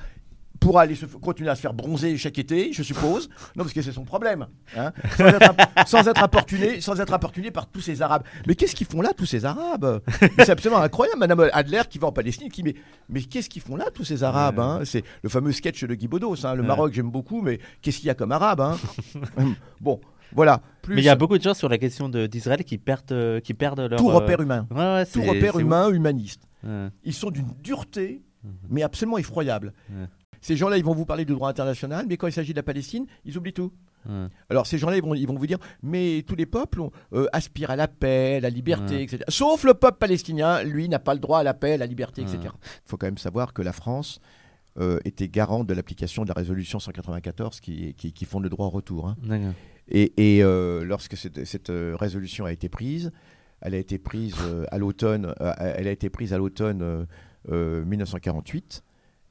pourra 0.59 0.81
aller 0.81 0.95
se, 0.95 1.05
continuer 1.05 1.49
à 1.49 1.55
se 1.55 1.61
faire 1.61 1.73
bronzer 1.73 2.17
chaque 2.17 2.37
été, 2.37 2.73
je 2.73 2.83
suppose. 2.83 3.29
Non, 3.55 3.63
parce 3.63 3.71
que 3.71 3.81
c'est 3.81 3.93
son 3.93 4.03
problème. 4.03 4.45
hein, 4.75 4.91
sans, 5.15 5.25
être, 5.27 5.53
sans 5.87 6.07
être 6.09 6.21
importuné, 6.21 6.81
sans 6.81 6.99
être 6.99 7.13
importuné 7.13 7.49
par 7.49 7.65
tous 7.67 7.79
ces 7.79 8.01
Arabes. 8.01 8.23
Mais 8.45 8.55
qu'est-ce 8.55 8.75
qu'ils 8.75 8.87
font 8.87 9.01
là, 9.01 9.13
tous 9.15 9.25
ces 9.25 9.45
Arabes? 9.45 10.01
C'est 10.39 10.49
absolument 10.49 10.81
incroyable, 10.81 11.17
Madame 11.19 11.49
Adler 11.53 11.83
qui 11.89 11.97
va 11.97 12.07
en 12.07 12.11
Palestine, 12.11 12.49
qui 12.51 12.63
mais, 12.63 12.75
mais 13.07 13.21
qu'est-ce 13.21 13.47
qu'ils 13.49 13.61
font 13.61 13.77
là, 13.77 13.85
tous 13.93 14.03
ces 14.03 14.21
Arabes 14.25 14.59
hein? 14.59 14.81
C'est 14.83 15.05
le 15.23 15.29
fameux 15.29 15.53
sketch 15.53 15.85
de 15.85 15.95
Guy 15.95 16.09
Bedos. 16.09 16.45
hein, 16.45 16.55
le. 16.55 16.63
Maroc, 16.63 16.91
j'aime 16.91 17.09
beaucoup, 17.09 17.41
mais 17.41 17.59
qu'est-ce 17.81 17.99
qu'il 17.99 18.07
y 18.07 18.09
a 18.09 18.15
comme 18.15 18.33
Arabe 18.33 18.59
hein? 18.59 18.77
Bon, 19.79 20.01
voilà. 20.33 20.61
Plus 20.81 20.95
Mais 20.95 21.01
il 21.01 21.05
y 21.05 21.09
a 21.09 21.15
beaucoup 21.15 21.37
de 21.37 21.43
gens 21.43 21.53
sur 21.53 21.69
la 21.69 21.77
question 21.77 22.09
de- 22.09 22.27
d'Israël 22.27 22.63
qui 22.63 22.77
perdent, 22.77 23.11
euh, 23.11 23.39
qui 23.39 23.53
perdent 23.53 23.81
leur. 23.81 23.99
tout 23.99 24.09
euh, 24.09 24.13
repère 24.15 24.41
humain. 24.41 24.67
Ouais, 24.71 24.77
ouais, 24.77 25.05
Tout 25.05 25.21
repère 25.23 25.59
humain, 25.59 25.89
humaniste. 25.89 26.41
Ouais. 26.63 26.87
Ils 27.03 27.13
sont 27.13 27.29
d'une 27.31 27.47
dureté, 27.63 28.21
mais 28.69 28.83
absolument 28.83 29.17
effroyable. 29.17 29.73
Ouais. 29.89 30.05
Ces 30.41 30.55
gens-là, 30.55 30.77
ils 30.77 30.83
vont 30.85 30.93
vous 30.95 31.05
parler 31.05 31.25
du 31.25 31.33
droit 31.33 31.49
international, 31.49 32.05
mais 32.07 32.15
quand 32.17 32.27
il 32.27 32.31
s'agit 32.33 32.53
de 32.53 32.57
la 32.57 32.63
Palestine, 32.63 33.05
ils 33.25 33.37
oublient 33.37 33.53
tout. 33.53 33.71
Ouais. 34.07 34.27
Alors 34.49 34.65
ces 34.65 34.77
gens-là, 34.77 34.95
ils 34.95 35.03
vont, 35.03 35.13
ils 35.13 35.27
vont 35.27 35.35
vous 35.35 35.45
dire, 35.47 35.57
mais 35.83 36.23
tous 36.25 36.35
les 36.37 36.45
peuples 36.45 36.79
ont- 36.79 36.91
euh, 37.11 37.27
aspirent 37.33 37.71
à 37.71 37.75
la 37.75 37.89
paix, 37.89 38.35
à 38.37 38.39
la 38.39 38.49
liberté, 38.49 38.95
Ouais. 38.95 39.03
etc. 39.03 39.23
Sauf 39.27 39.65
le 39.65 39.73
peuple 39.73 39.97
palestinien, 39.97 40.63
lui, 40.63 40.87
n'a 40.87 40.99
pas 40.99 41.13
le 41.13 41.19
droit 41.19 41.39
à 41.39 41.43
la 41.43 41.53
paix, 41.53 41.73
à 41.73 41.77
la 41.77 41.85
liberté, 41.85 42.21
etc. 42.21 42.37
Il 42.43 42.49
faut 42.89 42.95
quand 42.95 43.07
même 43.07 43.17
savoir 43.17 43.51
que 43.53 43.61
la 43.61 43.73
France 43.73 44.21
euh, 44.79 44.99
était 45.03 45.27
garante 45.27 45.67
de 45.67 45.73
l'application 45.73 46.23
de 46.23 46.29
la 46.29 46.35
résolution 46.35 46.79
194 46.79 47.59
qui, 47.59 47.93
qui, 47.95 48.13
qui 48.13 48.23
fonde 48.23 48.43
le 48.43 48.49
droit 48.49 48.67
au 48.67 48.69
retour. 48.69 49.09
hein. 49.09 49.17
Et, 49.91 50.43
euh, 50.43 50.83
lorsque 50.83 51.17
cette, 51.17 51.69
euh, 51.69 51.95
résolution 51.95 52.45
a 52.45 52.51
été 52.51 52.69
prise, 52.69 53.11
elle 53.61 53.75
a 53.75 53.77
été 53.77 53.99
prise 53.99 54.35
euh, 54.41 54.65
à 54.71 54.77
l'automne, 54.77 55.33
elle 55.57 55.87
a 55.87 55.91
été 55.91 56.09
prise 56.09 56.33
à 56.33 56.37
l'automne 56.37 56.81
euh, 56.81 57.05
euh, 57.49 57.85
1948 57.85 58.83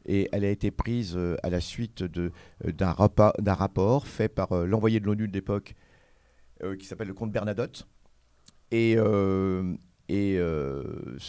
et 0.06 0.28
elle 0.32 0.44
a 0.44 0.50
été 0.50 0.70
prise 0.70 1.18
à 1.42 1.50
la 1.50 1.60
suite 1.60 2.02
d'un, 2.02 2.92
rapport, 2.92 4.06
fait 4.06 4.28
par 4.28 4.64
l'envoyé 4.64 5.00
de 5.00 5.04
l'ONU 5.04 5.28
de 5.28 5.32
l'époque 5.34 5.74
qui 6.78 6.86
s'appelle 6.86 7.08
le 7.08 7.14
comte 7.14 7.30
Bernadotte. 7.30 7.86
Et, 8.70 8.94
ce 8.96 9.74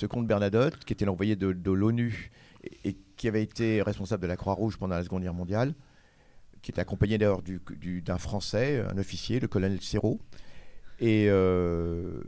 comte 0.06 0.28
Bernadotte, 0.28 0.86
qui 0.86 0.94
était 0.94 1.04
l'envoyé 1.04 1.36
de, 1.36 1.72
l'ONU 1.72 2.32
et 2.86 2.96
qui 3.18 3.28
avait 3.28 3.44
été 3.44 3.82
responsable 3.82 4.24
de 4.24 4.28
la 4.28 4.38
Croix-Rouge 4.38 4.78
pendant 4.78 4.96
la 4.96 5.04
Seconde 5.04 5.24
Guerre 5.24 5.34
mondiale, 5.34 5.74
qui 6.62 6.72
était 6.72 6.82
accompagné 6.82 7.18
d'ailleurs 7.18 7.42
du- 7.42 7.62
du- 7.80 8.02
d'un 8.02 8.18
Français, 8.18 8.84
un 8.92 8.98
officier, 8.98 9.40
le 9.40 9.48
colonel 9.48 9.82
Serrault. 9.82 10.20
Et 11.00 11.28
euh, 11.30 12.22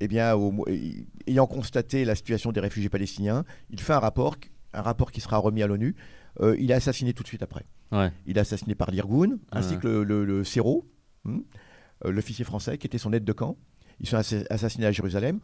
eh 0.00 0.08
bien, 0.08 0.34
au 0.36 0.64
ayant 1.26 1.46
constaté 1.46 2.04
la 2.04 2.14
situation 2.14 2.52
des 2.52 2.60
réfugiés 2.60 2.88
palestiniens, 2.88 3.44
il 3.70 3.80
fait 3.80 3.92
un 3.94 3.98
rapport, 3.98 4.36
un 4.72 4.82
rapport 4.82 5.10
qui 5.10 5.20
sera 5.20 5.38
remis 5.38 5.62
à 5.62 5.66
l'ONU. 5.66 5.96
Euh, 6.40 6.54
il 6.58 6.70
est 6.70 6.74
assassiné 6.74 7.12
tout 7.14 7.22
de 7.22 7.28
suite 7.28 7.42
après. 7.42 7.64
Ouais. 7.92 8.12
Il 8.26 8.36
est 8.36 8.40
assassiné 8.40 8.74
par 8.74 8.90
l'Irgun, 8.90 9.38
ainsi 9.52 9.78
que 9.78 9.86
le, 9.88 10.24
le, 10.24 10.42
hmm, 11.24 11.38
euh, 12.04 12.10
l'officier 12.12 12.44
français 12.44 12.78
qui 12.78 12.86
était 12.86 12.98
son 12.98 13.12
aide 13.12 13.24
de 13.24 13.32
camp. 13.32 13.56
Ils 14.00 14.06
sont 14.08 14.16
assa- 14.18 14.44
assassinés 14.50 14.86
à 14.86 14.92
Jérusalem. 14.92 15.40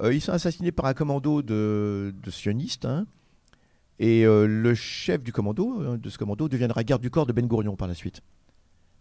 Euh, 0.00 0.12
ils 0.12 0.20
sont 0.20 0.32
assassinés 0.32 0.72
par 0.72 0.86
un 0.86 0.94
commando 0.94 1.40
de, 1.42 2.12
de 2.20 2.30
sionistes. 2.30 2.84
hein. 2.84 3.06
Et 3.98 4.26
euh, 4.26 4.46
le 4.46 4.74
chef 4.74 5.22
du 5.22 5.32
commando, 5.32 5.82
euh, 5.82 5.96
de 5.96 6.10
ce 6.10 6.18
commando, 6.18 6.48
deviendra 6.48 6.82
garde 6.84 7.02
du 7.02 7.10
corps 7.10 7.26
de 7.26 7.32
Ben 7.32 7.46
Gourion 7.46 7.76
par 7.76 7.88
la 7.88 7.94
suite. 7.94 8.22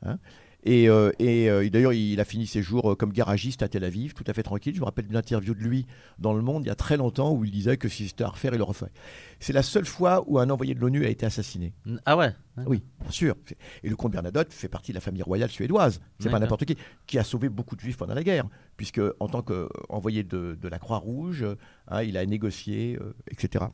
Hein. 0.06 0.18
et 0.66 0.90
euh, 0.90 1.12
et, 1.18 1.50
euh, 1.50 1.70
d'ailleurs, 1.70 1.94
il 1.94 2.20
a 2.20 2.26
fini 2.26 2.46
ses 2.46 2.62
jours 2.62 2.98
comme 2.98 3.14
garagiste 3.14 3.64
à 3.64 3.70
Tel 3.70 3.84
Aviv, 3.86 4.14
tout 4.14 4.26
à 4.28 4.34
fait 4.34 4.44
tranquille. 4.44 4.76
Je 4.76 4.82
me 4.82 4.86
rappelle 4.86 5.08
d'une 5.08 5.16
interview 5.16 5.56
de 5.56 5.62
lui 5.62 5.88
dans 6.20 6.34
Le 6.34 6.42
Monde 6.42 6.66
il 6.66 6.68
y 6.68 6.72
a 6.72 6.76
très 6.76 6.98
longtemps 6.98 7.34
où 7.34 7.44
il 7.46 7.52
disait 7.52 7.78
que 7.78 7.88
si 7.88 8.08
c'était 8.08 8.24
à 8.24 8.28
refaire, 8.28 8.54
il 8.54 8.58
le 8.58 8.64
refait. 8.64 8.92
C'est 9.40 9.54
la 9.54 9.64
seule 9.64 9.86
fois 9.86 10.24
où 10.28 10.40
un 10.40 10.50
envoyé 10.50 10.76
de 10.76 10.80
l'ONU 10.80 11.06
a 11.06 11.10
été 11.10 11.26
assassiné. 11.26 11.74
Ah 12.06 12.16
ouais. 12.18 12.34
Oui, 12.68 12.84
bien 13.02 13.12
sûr. 13.12 13.36
Et 13.82 13.90
le 13.90 13.96
comte 13.96 14.12
Bernadotte 14.12 14.54
fait 14.54 14.68
partie 14.68 14.92
de 14.92 14.96
la 14.96 15.02
famille 15.02 15.24
royale 15.24 15.50
suédoise. 15.50 16.02
C'est 16.20 16.30
pas 16.30 16.40
n'importe 16.40 16.66
qui. 16.66 16.78
Qui 17.08 17.18
a 17.18 17.24
sauvé 17.24 17.50
beaucoup 17.50 17.76
de 17.76 17.82
juifs 17.82 17.98
pendant 17.98 18.14
la 18.14 18.24
guerre. 18.24 18.46
Puisque, 18.78 19.02
en 19.20 19.28
tant 19.28 19.42
qu'envoyé 19.42 20.24
de, 20.24 20.58
de 20.62 20.68
la 20.68 20.78
Croix-Rouge, 20.78 21.46
hein, 21.88 22.04
il 22.04 22.18
a 22.18 22.26
négocié, 22.26 22.98
euh, 23.02 23.14
etc. 23.32 23.66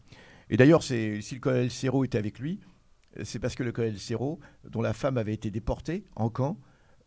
Et 0.50 0.58
d'ailleurs, 0.58 0.84
si 0.84 1.20
le 1.22 1.40
colonel 1.40 1.70
Serrault 1.72 2.04
était 2.04 2.18
avec 2.18 2.40
lui, 2.40 2.60
euh, 3.18 3.22
c'est 3.24 3.40
parce 3.40 3.56
que 3.56 3.64
le 3.64 3.72
colonel 3.72 4.00
Serrault, 4.00 4.40
dont 4.70 4.82
la 4.82 4.94
femme 4.94 5.18
avait 5.18 5.34
été 5.34 5.52
déportée 5.52 6.06
en 6.16 6.30
camp, 6.30 6.58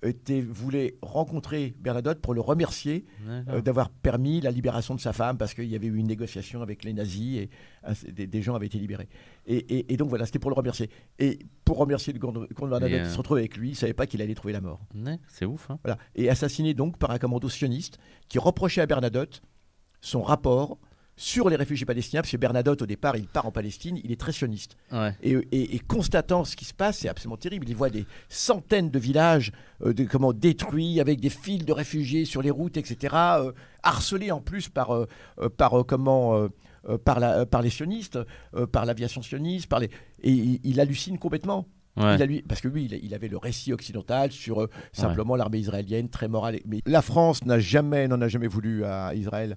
était, 0.04 0.40
voulait 0.40 0.96
rencontrer 1.00 1.76
Bernadotte 1.78 2.20
pour 2.20 2.34
le 2.34 2.40
remercier 2.40 3.04
euh, 3.48 3.60
d'avoir 3.60 3.88
permis 3.88 4.40
la 4.40 4.50
libération 4.50 4.96
de 4.96 5.00
sa 5.00 5.12
femme 5.12 5.38
parce 5.38 5.54
qu'il 5.54 5.66
y 5.68 5.76
avait 5.76 5.86
eu 5.86 5.96
une 5.96 6.08
négociation 6.08 6.60
avec 6.60 6.82
les 6.82 6.92
nazis 6.92 7.38
et 7.38 7.50
euh, 7.88 7.94
des, 8.10 8.26
des 8.26 8.42
gens 8.42 8.56
avaient 8.56 8.66
été 8.66 8.78
libérés. 8.80 9.08
Et, 9.46 9.58
et- 9.58 9.92
et 9.92 9.96
donc 9.96 10.08
voilà, 10.08 10.26
c'était 10.26 10.40
pour 10.40 10.50
le 10.50 10.56
remercier. 10.56 10.90
Et 11.20 11.38
pour 11.64 11.76
remercier 11.78 12.12
le 12.12 12.18
comte 12.18 12.34
Bernadotte, 12.34 12.90
Et, 12.90 12.94
il 12.94 13.00
euh, 13.02 13.08
se 13.10 13.16
retrouve 13.18 13.36
avec 13.38 13.56
lui, 13.56 13.68
il 13.68 13.72
ne 13.72 13.76
savait 13.76 13.92
pas 13.94 14.08
qu'il 14.08 14.20
allait 14.22 14.34
trouver 14.34 14.52
la 14.52 14.60
mort. 14.60 14.80
Ouais, 14.92 15.20
c'est 15.28 15.44
ouf. 15.44 15.70
Hein. 15.70 15.78
Voilà. 15.84 15.98
Et 16.16 16.28
assassiné 16.28 16.74
donc 16.74 16.98
par 16.98 17.12
un 17.12 17.18
commando 17.18 17.48
sioniste 17.48 17.98
qui 18.28 18.40
reprochait 18.40 18.80
à 18.80 18.86
Bernadotte 18.86 19.40
son 20.00 20.22
rapport 20.22 20.78
sur 21.22 21.48
les 21.48 21.54
réfugiés 21.54 21.86
palestiniens, 21.86 22.20
parce 22.20 22.32
que 22.32 22.36
Bernadotte, 22.36 22.82
au 22.82 22.86
départ, 22.86 23.16
il 23.16 23.28
part 23.28 23.46
en 23.46 23.52
Palestine, 23.52 23.96
il 24.02 24.10
est 24.10 24.18
très 24.20 24.32
sioniste. 24.32 24.76
Ouais. 24.90 25.14
Et, 25.22 25.34
et- 25.52 25.76
et 25.76 25.78
constatant 25.78 26.44
ce 26.44 26.56
qui 26.56 26.64
se 26.64 26.74
passe, 26.74 26.98
c'est 26.98 27.08
absolument 27.08 27.36
terrible. 27.36 27.68
Il 27.68 27.76
voit 27.76 27.90
des 27.90 28.06
centaines 28.28 28.90
de 28.90 28.98
villages 28.98 29.52
euh, 29.84 29.92
de, 29.92 30.02
comment, 30.04 30.32
détruits, 30.32 31.00
avec 31.00 31.20
des 31.20 31.30
files 31.30 31.64
de 31.64 31.72
réfugiés 31.72 32.24
sur 32.24 32.42
les 32.42 32.50
routes, 32.50 32.76
etc., 32.76 33.14
euh, 33.38 33.52
harcelés 33.84 34.32
en 34.32 34.40
plus 34.40 34.68
par, 34.68 34.90
euh, 34.94 35.06
par, 35.56 35.84
comment, 35.86 36.48
par, 37.04 37.20
la, 37.20 37.46
par 37.46 37.62
les 37.62 37.70
sionistes, 37.70 38.18
par 38.72 38.84
l'aviation 38.84 39.22
sioniste, 39.22 39.68
par 39.68 39.78
les... 39.78 39.90
et 40.24 40.30
il, 40.30 40.60
il 40.64 40.80
hallucine 40.80 41.18
complètement. 41.18 41.68
Ouais. 41.96 42.16
Il 42.16 42.22
a 42.22 42.26
lui, 42.26 42.42
parce 42.42 42.60
que 42.62 42.68
lui, 42.68 42.86
il, 43.02 43.14
avait 43.14 43.28
le 43.28 43.36
récit 43.36 43.72
occidental 43.72 44.32
sur 44.32 44.62
euh, 44.62 44.70
simplement 44.92 45.36
l'armée 45.36 45.58
israélienne, 45.58 46.08
très 46.08 46.26
morale. 46.26 46.58
Mais 46.66 46.80
la 46.86 47.02
France 47.02 47.44
n'a 47.44 47.58
jamais, 47.58 48.08
n'en 48.08 48.20
a 48.22 48.28
jamais 48.28 48.46
voulu 48.48 48.84
à 48.84 49.14
Israël 49.14 49.56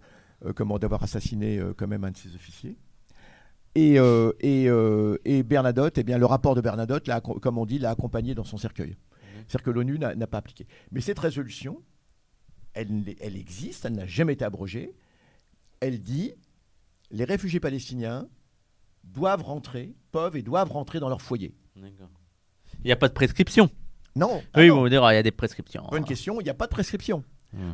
comment 0.53 0.79
d'avoir 0.79 1.03
assassiné 1.03 1.57
euh, 1.57 1.73
quand 1.75 1.87
même 1.87 2.03
un 2.03 2.11
de 2.11 2.17
ses 2.17 2.35
officiers. 2.35 2.77
Et, 3.75 3.99
euh, 3.99 4.31
et, 4.39 4.69
euh, 4.69 5.17
et 5.25 5.43
Bernadotte, 5.43 5.97
eh 5.97 6.03
bien, 6.03 6.17
le 6.17 6.25
rapport 6.25 6.55
de 6.55 6.61
Bernadotte, 6.61 7.07
l'a 7.07 7.19
acco- 7.19 7.39
comme 7.39 7.57
on 7.57 7.65
dit, 7.65 7.77
l'a 7.77 7.89
accompagné 7.89 8.33
dans 8.33 8.45
son 8.45 8.57
cercueil. 8.57 8.95
C'est-à-dire 9.47 9.63
que 9.63 9.69
l'ONU 9.71 9.99
n'a 9.99 10.27
pas 10.27 10.37
appliqué. 10.37 10.65
Mais 10.91 11.01
cette 11.01 11.19
résolution, 11.19 11.81
elle, 12.73 13.15
elle 13.19 13.35
existe, 13.35 13.85
elle 13.85 13.93
n'a 13.93 14.07
jamais 14.07 14.33
été 14.33 14.45
abrogée. 14.45 14.93
Elle 15.81 16.01
dit 16.01 16.33
les 17.11 17.25
réfugiés 17.25 17.59
palestiniens 17.59 18.27
doivent 19.03 19.43
rentrer, 19.43 19.93
peuvent 20.11 20.35
et 20.35 20.41
doivent 20.41 20.71
rentrer 20.71 20.99
dans 20.99 21.09
leur 21.09 21.21
foyer. 21.21 21.53
Il 21.75 22.85
n'y 22.85 22.91
a 22.91 22.95
pas 22.95 23.07
de 23.07 23.13
prescription? 23.13 23.69
Non, 24.15 24.41
ah 24.53 24.59
oui, 24.59 24.65
ils 24.65 24.69
non. 24.69 24.75
vont 24.77 24.83
me 24.83 25.03
ah, 25.03 25.13
il 25.13 25.15
y 25.15 25.19
a 25.19 25.23
des 25.23 25.31
prescriptions. 25.31 25.85
Bonne 25.91 26.05
question, 26.05 26.39
il 26.39 26.45
n'y 26.45 26.49
a 26.49 26.53
pas 26.53 26.65
de 26.65 26.71
prescription. 26.71 27.23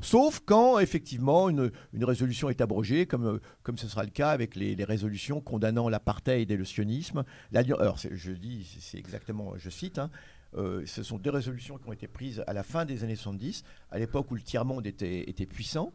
Sauf 0.01 0.41
quand, 0.45 0.79
effectivement, 0.79 1.49
une, 1.49 1.71
résolution 2.01 2.49
est 2.49 2.61
abrogée, 2.61 3.05
comme, 3.05 3.25
euh, 3.25 3.39
comme 3.63 3.77
ce 3.77 3.87
sera 3.87 4.03
le 4.03 4.09
cas 4.09 4.29
avec 4.29 4.55
les, 4.55 4.75
résolutions 4.83 5.41
condamnant 5.41 5.89
l'apartheid 5.89 6.49
et 6.49 6.57
le 6.57 6.65
sionisme. 6.65 7.23
Alors, 7.53 7.97
je 7.97 8.31
dis, 8.31 8.67
c'est- 8.79 8.97
exactement, 8.97 9.53
je 9.57 9.69
cite, 9.69 9.99
hein, 9.99 10.09
euh, 10.57 10.83
ce 10.85 11.03
sont 11.03 11.17
deux 11.17 11.29
résolutions 11.29 11.77
qui 11.77 11.87
ont 11.87 11.93
été 11.93 12.07
prises 12.07 12.43
à 12.47 12.53
la 12.53 12.63
fin 12.63 12.85
des 12.85 13.03
années 13.03 13.15
70, 13.15 13.63
à 13.91 13.99
l'époque 13.99 14.29
où 14.31 14.35
le 14.35 14.41
tiers-monde 14.41 14.85
était, 14.87 15.29
était 15.29 15.45
puissant. 15.45 15.93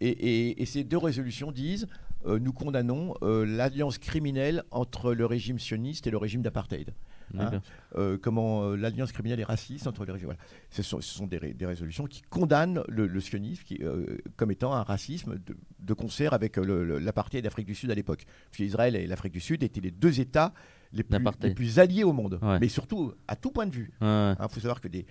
Et, 0.00 0.64
ces 0.66 0.84
deux 0.84 0.98
résolutions 0.98 1.50
disent 1.50 1.88
euh, 2.26 2.38
nous 2.38 2.52
condamnons 2.52 3.14
l'alliance 3.22 3.98
criminelle 3.98 4.62
entre 4.70 5.12
le 5.12 5.26
régime 5.26 5.58
sioniste 5.58 6.06
et 6.06 6.10
le 6.10 6.18
régime 6.18 6.42
d'apartheid. 6.42 6.94
D'accord. 7.34 7.60
Euh, 7.96 8.18
comment 8.20 8.62
euh, 8.64 8.76
l'alliance 8.76 9.12
criminelle 9.12 9.40
est 9.40 9.44
raciste 9.44 9.86
entre 9.86 10.04
les. 10.04 10.12
Voilà. 10.12 10.38
Ce 10.70 10.82
sont, 10.82 11.00
ce 11.00 11.14
sont 11.14 11.26
des, 11.26 11.38
ré- 11.38 11.54
des 11.54 11.66
résolutions 11.66 12.06
qui 12.06 12.22
condamnent 12.22 12.82
le, 12.88 13.06
le 13.06 13.20
sionisme 13.20 13.62
qui, 13.64 13.78
euh, 13.82 14.18
comme 14.36 14.50
étant 14.50 14.72
un 14.74 14.82
racisme 14.82 15.38
de, 15.46 15.56
de 15.80 15.94
concert 15.94 16.32
avec 16.34 16.56
l'apartheid 16.56 17.44
d'Afrique 17.44 17.66
du 17.66 17.74
Sud 17.74 17.90
à 17.90 17.94
l'époque. 17.94 18.24
Parce 18.50 18.56
qu'Israël 18.58 18.96
et 18.96 19.06
l'Afrique 19.06 19.32
du 19.32 19.40
Sud 19.40 19.62
étaient 19.62 19.80
les 19.80 19.90
deux 19.90 20.20
États 20.20 20.52
les 20.92 21.02
plus, 21.02 21.18
D'apartheid. 21.18 21.50
les 21.50 21.54
plus 21.54 21.78
alliés 21.78 22.04
au 22.04 22.14
monde, 22.14 22.38
Ouais. 22.40 22.58
mais 22.60 22.68
surtout 22.68 23.12
à 23.26 23.36
tout 23.36 23.50
point 23.50 23.66
de 23.66 23.74
vue. 23.74 23.90
Ouais. 24.00 24.32
Il 24.40 24.46
faut 24.50 24.60
savoir 24.60 24.80
que 24.80 24.88
des, 24.88 25.04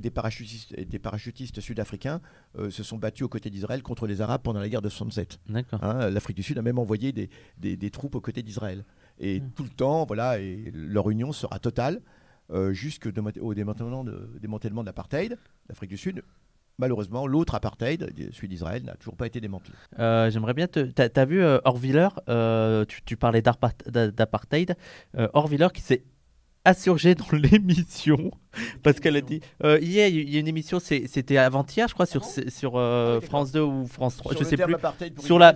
des 0.00 0.10
parachutistes, 0.10 0.74
des 0.78 0.98
parachutistes 0.98 1.60
sud-africains 1.60 2.20
euh, 2.58 2.70
se 2.70 2.82
sont 2.82 2.98
battus 2.98 3.22
aux 3.24 3.28
côtés 3.28 3.48
d'Israël 3.48 3.82
contre 3.84 4.08
les 4.08 4.20
Arabes 4.20 4.42
pendant 4.42 4.58
la 4.58 4.68
guerre 4.68 4.82
de 4.82 4.88
67. 4.88 5.38
D'accord. 5.48 5.82
Hein, 5.84 6.10
L'Afrique 6.10 6.36
du 6.36 6.42
Sud 6.42 6.58
a 6.58 6.62
même 6.62 6.78
envoyé 6.78 7.12
des, 7.12 7.30
des- 7.58 7.76
des 7.76 7.90
troupes 7.90 8.16
aux 8.16 8.20
côtés 8.20 8.42
d'Israël. 8.42 8.84
Et 9.18 9.40
Hmm. 9.40 9.50
tout 9.54 9.62
le 9.62 9.68
temps, 9.70 10.04
voilà, 10.06 10.38
et 10.38 10.70
leur 10.74 11.10
union 11.10 11.32
sera 11.32 11.58
totale 11.58 12.00
euh, 12.50 12.72
jusqu'au 12.72 13.10
démantèlement 13.10 14.04
de, 14.04 14.30
démantèlement 14.40 14.82
de 14.82 14.86
l'apartheid, 14.86 15.38
l'Afrique 15.68 15.90
du 15.90 15.96
Sud. 15.96 16.22
Malheureusement, 16.78 17.26
l'autre 17.26 17.54
apartheid, 17.54 18.10
celui 18.32 18.48
d'Israël, 18.48 18.82
n'a 18.82 18.94
toujours 18.94 19.14
pas 19.16 19.26
été 19.26 19.40
démantelé. 19.40 19.74
Euh, 19.98 20.30
J'aimerais 20.30 20.54
bien 20.54 20.66
te. 20.66 20.80
T'as 20.80 21.08
as 21.14 21.24
vu 21.26 21.42
euh, 21.42 21.58
Orviller 21.64 22.08
euh, 22.28 22.84
tu, 22.86 23.02
tu 23.02 23.16
parlais 23.16 23.42
d'apartheid. 23.42 24.74
Orviller 25.34 25.68
qui 25.72 25.82
s'est 25.82 26.02
insurgé 26.64 27.14
dans 27.14 27.26
l'émission 27.32 28.30
parce 28.82 29.00
qu'elle 29.00 29.16
a 29.16 29.20
dit. 29.20 29.40
euh, 29.64 29.78
hier, 29.80 30.08
il 30.08 30.28
y 30.32 30.36
a 30.36 30.40
une 30.40 30.48
émission, 30.48 30.78
c'était 30.80 31.36
avant-hier, 31.38 31.88
je 31.88 31.94
crois, 31.94 32.06
sur, 32.06 32.22
sur 32.24 32.72
euh, 32.76 33.18
Ah. 33.22 33.26
France 33.26 33.50
2 33.52 33.60
ou 33.60 33.86
France 33.86 34.16
3, 34.18 34.32
Sur 34.32 34.44
je 34.44 34.48
sais 34.48 34.56
plus. 34.56 34.76
Sur 35.20 35.38
la, 35.38 35.54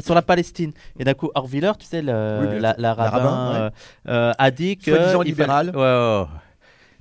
sur 0.00 0.14
la 0.14 0.22
Palestine. 0.22 0.72
Et 0.98 1.04
d'un 1.04 1.14
coup, 1.14 1.30
Orviller, 1.34 1.72
tu 1.78 1.86
sais, 1.86 2.02
le, 2.02 2.38
Oui, 2.54 2.60
la, 2.60 2.74
la 2.78 2.94
rabbin, 2.94 3.10
rabbin, 3.18 3.52
ouais. 3.52 3.58
euh, 4.08 4.30
euh, 4.30 4.32
a 4.38 4.50
dit 4.50 4.76
que. 4.76 5.22
Libéral. 5.24 5.66
fallait- 5.72 5.76
ouais, 5.78 5.82
ouais. 6.22 6.26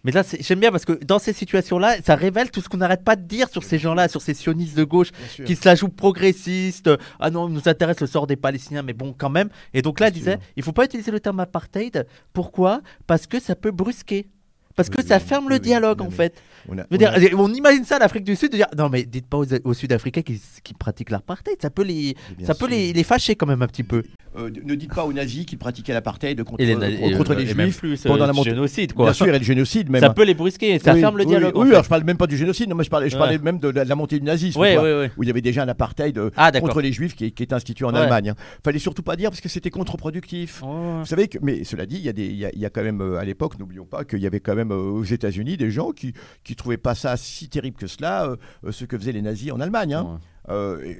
Mais 0.05 0.11
là, 0.11 0.23
j'aime 0.39 0.59
bien 0.59 0.71
parce 0.71 0.85
que 0.85 0.93
dans 1.03 1.17
ces 1.17 1.33
situations-là, 1.33 1.97
ça 2.05 2.15
révèle 2.15 2.51
tout 2.51 2.61
ce 2.61 2.69
qu'on 2.69 2.77
n'arrête 2.77 3.03
pas 3.03 3.15
de 3.15 3.23
dire 3.23 3.49
sur 3.49 3.63
ces 3.63 3.79
gens-là, 3.79 4.07
sur 4.07 4.21
ces 4.21 4.35
sionistes 4.35 4.77
de 4.77 4.83
gauche 4.83 5.09
qui 5.45 5.55
se 5.55 5.67
la 5.67 5.73
jouent 5.73 5.89
progressiste. 5.89 6.91
Ah 7.19 7.31
non, 7.31 7.49
nous 7.49 7.67
intéresse 7.67 7.99
le 7.99 8.07
sort 8.07 8.27
des 8.27 8.35
Palestiniens, 8.35 8.83
mais 8.83 8.93
bon, 8.93 9.15
quand 9.17 9.31
même. 9.31 9.49
Et 9.73 9.81
donc 9.81 9.99
là, 9.99 10.09
il 10.09 10.13
disait, 10.13 10.37
il 10.55 10.63
faut 10.63 10.73
pas 10.73 10.85
utiliser 10.85 11.09
le 11.09 11.19
terme 11.19 11.39
apartheid. 11.39 12.05
Pourquoi? 12.33 12.81
Parce 13.07 13.25
que 13.25 13.39
ça 13.39 13.55
peut 13.55 13.71
brusquer. 13.71 14.27
Parce 14.75 14.89
que 14.89 14.97
Oui, 15.01 15.07
ça 15.07 15.19
ferme 15.19 15.45
oui, 15.45 15.53
le 15.53 15.59
dialogue, 15.59 16.01
en 16.01 16.05
mais 16.05 16.11
fait. 16.11 16.33
On 16.67 16.77
a- 16.77 16.81
a- 16.81 17.19
imagine 17.55 17.85
ça, 17.85 17.99
l'Afrique 17.99 18.23
du 18.23 18.35
Sud, 18.35 18.51
de 18.51 18.57
dire 18.57 18.67
non, 18.77 18.89
mais 18.89 19.03
dites 19.03 19.27
pas 19.27 19.37
aux, 19.37 19.45
aux 19.63 19.73
Sud-Africains 19.73 20.21
qui, 20.23 20.41
qui 20.63 20.73
pratiquent 20.73 21.11
l'apartheid. 21.11 21.55
Ça 21.61 21.69
peut 21.69 21.83
les, 21.83 22.15
ça 22.43 22.55
peut 22.55 22.67
les, 22.67 22.91
les 22.91 23.03
fâcher 23.03 23.35
quand 23.35 23.45
même 23.45 23.61
un 23.61 23.67
petit 23.67 23.83
peu. 23.83 24.03
Euh, 24.37 24.49
ne 24.65 24.75
dites 24.75 24.93
pas 24.93 25.05
aux 25.05 25.13
nazis 25.13 25.45
qu'ils 25.45 25.57
pratiquaient 25.57 25.93
l'apartheid 25.93 26.43
contre, 26.43 26.61
Et 26.61 26.65
les, 26.65 26.73
contre, 26.75 27.17
contre 27.17 27.33
les 27.35 27.49
et 27.51 27.53
même 27.53 27.67
juifs 27.67 27.77
plus, 27.79 28.01
pendant 28.01 28.25
euh, 28.25 28.27
la 28.27 28.33
montée. 28.33 28.49
génocide, 28.49 28.91
quoi. 28.91 29.05
Bien 29.05 29.13
sûr, 29.13 29.27
et 29.33 29.39
le 29.39 29.45
génocide 29.45 29.89
même. 29.89 30.01
ça 30.01 30.09
peut 30.09 30.25
les 30.25 30.33
brusquer, 30.33 30.77
ça 30.79 30.93
Oui, 30.93 30.99
ferme 30.99 31.17
le 31.17 31.23
dialogue. 31.25 31.53
Oui, 31.55 31.59
en 31.59 31.63
oui, 31.63 31.67
fait. 31.69 31.73
alors 31.75 31.83
je 31.85 31.89
parle 31.89 32.03
même 32.03 32.17
pas 32.17 32.27
du 32.27 32.35
génocide, 32.35 32.67
non, 32.67 32.75
moi 32.75 32.83
je 32.83 32.89
parlais, 32.89 33.09
je 33.09 33.15
Ouais. 33.15 33.19
parlais 33.19 33.37
même 33.37 33.59
de 33.59 33.69
la, 33.69 33.85
de 33.85 33.89
la 33.89 33.95
montée 33.95 34.19
du 34.19 34.25
nazisme, 34.25 34.59
quoi, 34.59 35.07
où 35.17 35.23
il 35.23 35.27
y 35.27 35.29
avait 35.29 35.39
déjà 35.41 35.63
un 35.63 35.67
apartheid 35.69 36.17
euh, 36.17 36.31
Ah, 36.35 36.51
contre 36.59 36.81
les 36.81 36.91
juifs 36.91 37.15
qui, 37.15 37.31
qui 37.31 37.43
est 37.43 37.53
institué 37.53 37.85
en 37.85 37.93
Ouais. 37.93 37.99
Allemagne. 37.99 38.31
hein. 38.31 38.35
Fallait 38.63 38.79
surtout 38.79 39.03
pas 39.03 39.15
dire 39.15 39.29
parce 39.29 39.39
que 39.39 39.47
c'était 39.47 39.69
contre-productif. 39.69 40.61
Vous 40.63 41.05
savez 41.05 41.27
que, 41.29 41.37
mais 41.41 41.63
cela 41.63 41.85
dit, 41.85 41.95
il 41.97 42.01
y, 42.05 42.09
a 42.09 42.13
des- 42.13 42.25
il 42.25 42.59
y 42.59 42.65
a, 42.65 42.69
quand 42.69 42.83
même 42.83 42.99
euh, 43.01 43.17
à 43.19 43.23
l'époque, 43.23 43.57
n'oublions 43.57 43.85
pas 43.85 44.03
qu'il 44.03 44.19
y 44.19 44.27
avait 44.27 44.41
quand 44.41 44.55
même 44.55 44.64
euh, 44.71 44.75
aux 44.91 45.03
États-Unis 45.03 45.57
des 45.57 45.71
gens 45.71 45.91
qui 45.91 46.13
qui 46.43 46.55
trouvaient 46.55 46.77
pas 46.77 46.95
ça 46.95 47.17
si 47.17 47.49
terrible 47.49 47.77
que 47.77 47.87
cela, 47.87 48.25
euh, 48.63 48.71
ce 48.71 48.85
que 48.85 48.97
faisaient 48.97 49.11
les 49.11 49.21
nazis 49.21 49.51
en 49.51 49.59
Allemagne. 49.59 49.93
hein. 49.93 50.03
Ouais. 50.03 50.19
Euh, 50.47 50.93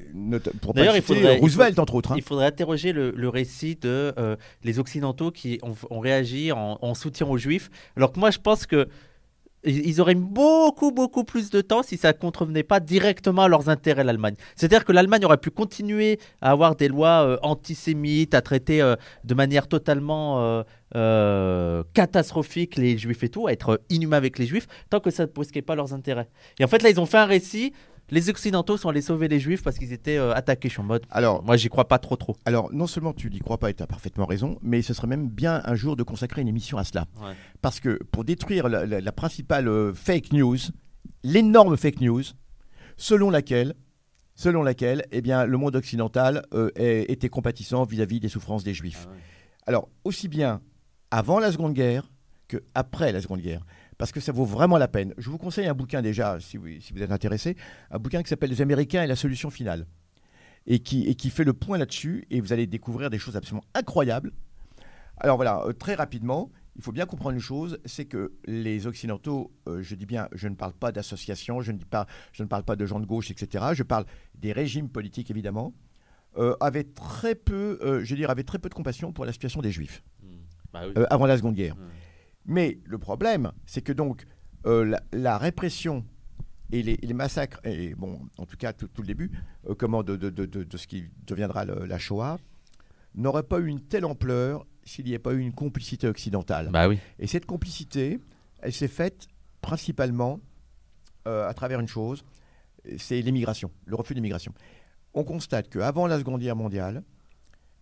pour 0.62 0.74
D'ailleurs, 0.74 0.96
il 0.96 1.04
faudrait- 1.04 1.36
il 1.36 1.40
Roosevelt 1.42 1.78
entre 1.78 1.94
autres. 1.96 2.12
hein. 2.14 2.16
Il 2.18 2.24
faudrait 2.24 2.48
interroger 2.48 2.94
le, 2.94 3.12
le 3.12 3.30
récit 3.30 3.76
de 3.76 4.12
euh, 4.18 4.36
les 4.64 4.80
Occidentaux 4.80 5.30
qui 5.30 5.60
ont, 5.62 5.76
ont 5.92 6.00
réagi 6.00 6.52
en, 6.52 6.80
en 6.82 6.94
soutien 6.96 7.28
aux 7.28 7.38
Juifs. 7.38 7.70
Alors 7.96 8.12
que 8.12 8.20
moi, 8.20 8.32
je 8.32 8.40
pense 8.40 8.66
que 8.66 8.88
ils 9.66 10.02
auraient 10.02 10.16
beaucoup, 10.16 10.92
beaucoup 10.92 11.24
plus 11.24 11.50
de 11.50 11.62
temps 11.62 11.84
si 11.84 11.98
ça 11.98 12.14
contrevenait 12.14 12.64
pas 12.64 12.80
directement 12.80 13.44
à 13.44 13.48
leurs 13.48 13.70
intérêts, 13.70 14.04
l'Allemagne. 14.04 14.36
C'est-à-dire 14.56 14.86
que 14.86 14.92
l'Allemagne 14.92 15.26
aurait 15.26 15.38
pu 15.38 15.50
continuer 15.50 16.20
à 16.42 16.52
avoir 16.52 16.76
des 16.76 16.88
lois 16.88 17.26
euh, 17.26 17.38
antisémites, 17.42 18.34
à 18.34 18.42
traiter 18.42 18.82
euh, 18.82 18.96
de 19.24 19.34
manière 19.34 19.68
totalement 19.68 20.64
euh, 20.96 21.84
catastrophique 21.94 22.76
les 22.76 22.98
Juifs 22.98 23.24
et 23.24 23.30
tout, 23.30 23.48
à 23.48 23.52
être 23.52 23.82
inhumain 23.90 24.18
avec 24.18 24.38
les 24.40 24.46
Juifs, 24.46 24.68
tant 24.90 25.00
que 25.00 25.10
ça 25.10 25.26
ne 25.26 25.32
brusquait 25.32 25.62
pas 25.62 25.76
leurs 25.76 25.94
intérêts. 25.94 26.30
Et 26.60 26.64
en 26.64 26.68
fait, 26.68 26.82
là, 26.84 26.90
ils 26.90 27.00
ont 27.00 27.06
fait 27.06 27.18
un 27.18 27.26
récit. 27.26 27.74
Les 28.12 28.30
Occidentaux 28.30 28.78
sont 28.78 28.90
allés 28.90 29.02
sauver 29.02 29.28
les 29.28 29.40
Juifs 29.40 29.64
parce 29.64 29.78
qu'ils 29.80 29.92
étaient 29.94 30.18
euh, 30.18 30.34
attaqués. 30.34 30.68
Je 30.70 30.74
suis 30.74 30.82
en 30.82 30.86
mode. 30.86 31.04
Alors, 31.10 31.44
Moi, 31.44 31.58
j'y 31.58 31.70
crois 31.70 31.88
pas 31.88 31.98
trop, 31.98 32.16
trop. 32.16 32.36
Alors, 32.46 32.72
non 32.72 32.86
seulement 32.88 33.14
tu 33.14 33.30
n'y 33.32 33.40
crois 33.40 33.58
pas 33.58 33.70
et 33.72 33.74
tu 33.74 33.82
as 33.82 33.88
parfaitement 33.88 34.26
raison, 34.26 34.60
mais 34.62 34.82
ce 34.84 34.94
serait 34.94 35.08
même 35.08 35.28
bien 35.28 35.62
un 35.66 35.74
jour 35.76 35.96
de 35.96 36.04
consacrer 36.04 36.42
une 36.42 36.48
émission 36.48 36.78
à 36.78 36.84
cela. 36.84 37.06
Ouais. 37.22 37.34
Parce 37.62 37.80
que 37.80 38.00
pour 38.12 38.24
détruire 38.24 38.70
la, 38.70 38.86
la- 38.86 39.02
la 39.02 39.12
principale 39.12 39.68
euh, 39.68 39.94
fake 39.94 40.34
news, 40.34 40.58
l'énorme 41.24 41.78
fake 41.78 42.02
news, 42.02 42.24
selon 42.98 43.30
laquelle, 43.32 43.74
selon 44.36 44.62
laquelle 44.64 45.04
eh 45.12 45.22
bien, 45.22 45.46
le 45.46 45.58
monde 45.58 45.76
occidental 45.76 46.44
euh, 46.54 46.70
est- 46.76 47.10
était 47.12 47.30
compatissant 47.30 47.84
vis-à-vis 47.86 48.20
des 48.20 48.30
souffrances 48.30 48.64
des 48.64 48.74
juifs. 48.74 49.08
Alors, 49.66 49.90
aussi 50.04 50.28
bien 50.28 50.62
avant 51.10 51.40
la 51.40 51.52
Seconde 51.52 51.74
Guerre 51.74 52.12
que 52.48 52.58
après 52.76 53.12
la 53.12 53.22
Seconde 53.22 53.42
Guerre. 53.42 53.66
Parce 53.98 54.12
que 54.12 54.20
ça 54.20 54.32
vaut 54.32 54.46
vraiment 54.46 54.78
la 54.78 54.88
peine. 54.88 55.14
Je 55.18 55.30
vous 55.30 55.38
conseille 55.38 55.68
un 55.68 55.74
bouquin 55.74 56.02
déjà, 56.02 56.40
si 56.40 56.58
vous, 56.58 56.68
si 56.82 56.92
vous 56.94 57.02
êtes 57.02 57.12
intéressé, 57.12 57.56
un 57.92 57.98
bouquin 58.00 58.22
qui 58.24 58.30
s'appelle 58.30 58.50
Les 58.50 58.62
Américains 58.62 59.04
et 59.04 59.08
la 59.08 59.16
solution 59.16 59.50
finale 59.50 59.88
et 60.68 60.80
qui, 60.80 61.06
et 61.08 61.16
qui 61.16 61.30
fait 61.30 61.44
le 61.44 61.54
point 61.54 61.78
là-dessus, 61.78 62.26
et 62.32 62.42
vous 62.42 62.52
allez 62.52 62.68
découvrir 62.68 63.10
des 63.10 63.20
choses 63.20 63.38
absolument 63.38 63.64
incroyables. 63.74 64.32
Alors 65.18 65.38
voilà, 65.38 65.64
euh, 65.66 65.74
très 65.74 65.94
rapidement, 65.96 66.52
il 66.76 66.82
faut 66.82 66.92
bien 66.92 67.06
comprendre 67.06 67.36
une 67.36 67.40
chose, 67.42 67.78
c'est 67.86 68.06
que 68.06 68.34
les 68.48 68.86
Occidentaux, 68.88 69.54
euh, 69.68 69.82
je 69.82 69.96
dis 69.96 70.06
bien, 70.06 70.28
je 70.34 70.48
ne 70.48 70.56
parle 70.56 70.74
pas 70.74 70.92
d'associations, 70.92 71.62
je, 71.62 71.72
ne 71.72 71.78
dis 71.78 71.86
pas- 71.86 72.08
je 72.34 72.44
ne 72.44 72.48
parle 72.48 72.64
pas 72.64 72.76
de 72.76 72.86
gens 72.86 73.00
de 73.00 73.06
gauche, 73.06 73.32
etc., 73.32 73.64
je 73.74 73.84
parle 73.84 74.06
des 74.34 74.52
régimes 74.52 74.90
politiques, 74.90 75.30
évidemment, 75.32 75.74
euh, 76.38 76.54
avaient 76.60 76.84
très 76.84 77.36
peu, 77.36 77.80
euh, 77.82 78.04
je 78.04 78.10
veux 78.10 78.18
dire, 78.18 78.30
avaient 78.30 78.44
très 78.44 78.60
peu 78.60 78.68
de 78.68 78.74
compassion 78.74 79.14
pour 79.14 79.24
la 79.24 79.32
situation 79.32 79.62
des 79.62 79.72
Juifs 79.72 80.04
Bah 80.74 80.82
oui. 80.86 80.94
euh, 80.98 81.06
avant 81.10 81.28
la 81.28 81.38
Seconde 81.38 81.56
Guerre. 81.56 81.76
Ouais. 81.76 81.84
Mais 82.46 82.80
le 82.86 82.98
problème, 82.98 83.52
c'est 83.66 83.82
que 83.82 83.92
donc 83.94 84.26
euh, 84.66 84.86
la, 84.86 85.02
la 85.12 85.38
répression 85.38 86.06
et 86.72 86.82
les, 86.82 86.98
les 86.98 87.14
massacres, 87.14 87.60
et 87.64 87.94
bon, 87.96 88.20
en 88.38 88.46
tout 88.46 88.58
cas 88.58 88.74
tout, 88.74 88.88
tout 88.88 89.02
le 89.02 89.08
début, 89.08 89.32
euh, 89.70 89.76
comment 89.76 90.04
de, 90.04 90.16
de- 90.16 90.30
de- 90.30 90.46
de- 90.46 90.64
de 90.64 90.78
ce 90.78 90.88
qui 90.88 91.06
deviendra 91.28 91.66
le- 91.66 91.86
la 91.86 91.98
Shoah, 92.00 92.38
n'aurait 93.14 93.44
pas 93.44 93.60
eu 93.60 93.68
une 93.68 93.82
telle 93.82 94.06
ampleur 94.06 94.66
s'il 94.84 95.06
n'y 95.06 95.12
avait 95.12 95.20
pas 95.20 95.34
eu 95.34 95.40
une 95.40 95.54
complicité 95.54 96.08
occidentale. 96.08 96.70
Bah 96.72 96.88
oui. 96.88 97.00
Et 97.20 97.28
cette 97.28 97.46
complicité, 97.46 98.20
elle 98.60 98.74
s'est 98.74 98.88
faite 98.88 99.28
principalement 99.62 100.40
euh, 101.28 101.48
à 101.48 101.54
travers 101.54 101.80
une 101.80 101.88
chose, 101.88 102.24
c'est 102.98 103.20
l'immigration, 103.22 103.72
le 103.86 103.96
refus 103.96 104.14
d'immigration. 104.14 104.54
On 105.16 105.24
constate 105.24 105.70
qu'avant 105.70 106.06
la 106.08 106.20
Seconde 106.20 106.42
Guerre 106.42 106.56
mondiale, 106.56 107.04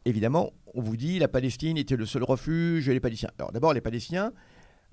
évidemment, 0.05 0.51
on 0.75 0.81
vous 0.81 0.95
dit 0.97 1.19
la 1.19 1.27
Palestine 1.27 1.77
était 1.77 1.95
le 1.97 2.05
seul 2.05 2.23
refuge 2.23 2.87
et 2.87 2.93
les 2.93 2.99
Palestiniens. 2.99 3.31
Alors 3.37 3.51
d'abord, 3.51 3.73
les 3.73 3.81
Palestiniens, 3.81 4.31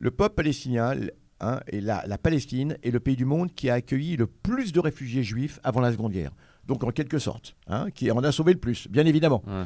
le 0.00 0.10
peuple 0.10 0.34
palestinien 0.34 0.94
hein, 1.40 1.60
et 1.68 1.80
la, 1.80 2.04
la 2.06 2.18
Palestine 2.18 2.76
est 2.82 2.90
le 2.90 2.98
pays 3.00 3.16
du 3.16 3.24
monde 3.24 3.54
qui 3.54 3.70
a 3.70 3.74
accueilli 3.74 4.16
le 4.16 4.26
plus 4.26 4.72
de 4.72 4.80
réfugiés 4.80 5.22
juifs 5.22 5.60
avant 5.62 5.80
la 5.80 5.92
Seconde 5.92 6.12
Guerre. 6.12 6.32
Donc 6.66 6.82
en 6.82 6.90
quelque 6.90 7.18
sorte, 7.18 7.54
hein, 7.68 7.90
qui 7.90 8.10
en 8.10 8.22
a 8.24 8.32
sauvé 8.32 8.52
le 8.54 8.58
plus, 8.58 8.88
bien 8.88 9.06
évidemment. 9.06 9.42
Ouais. 9.46 9.64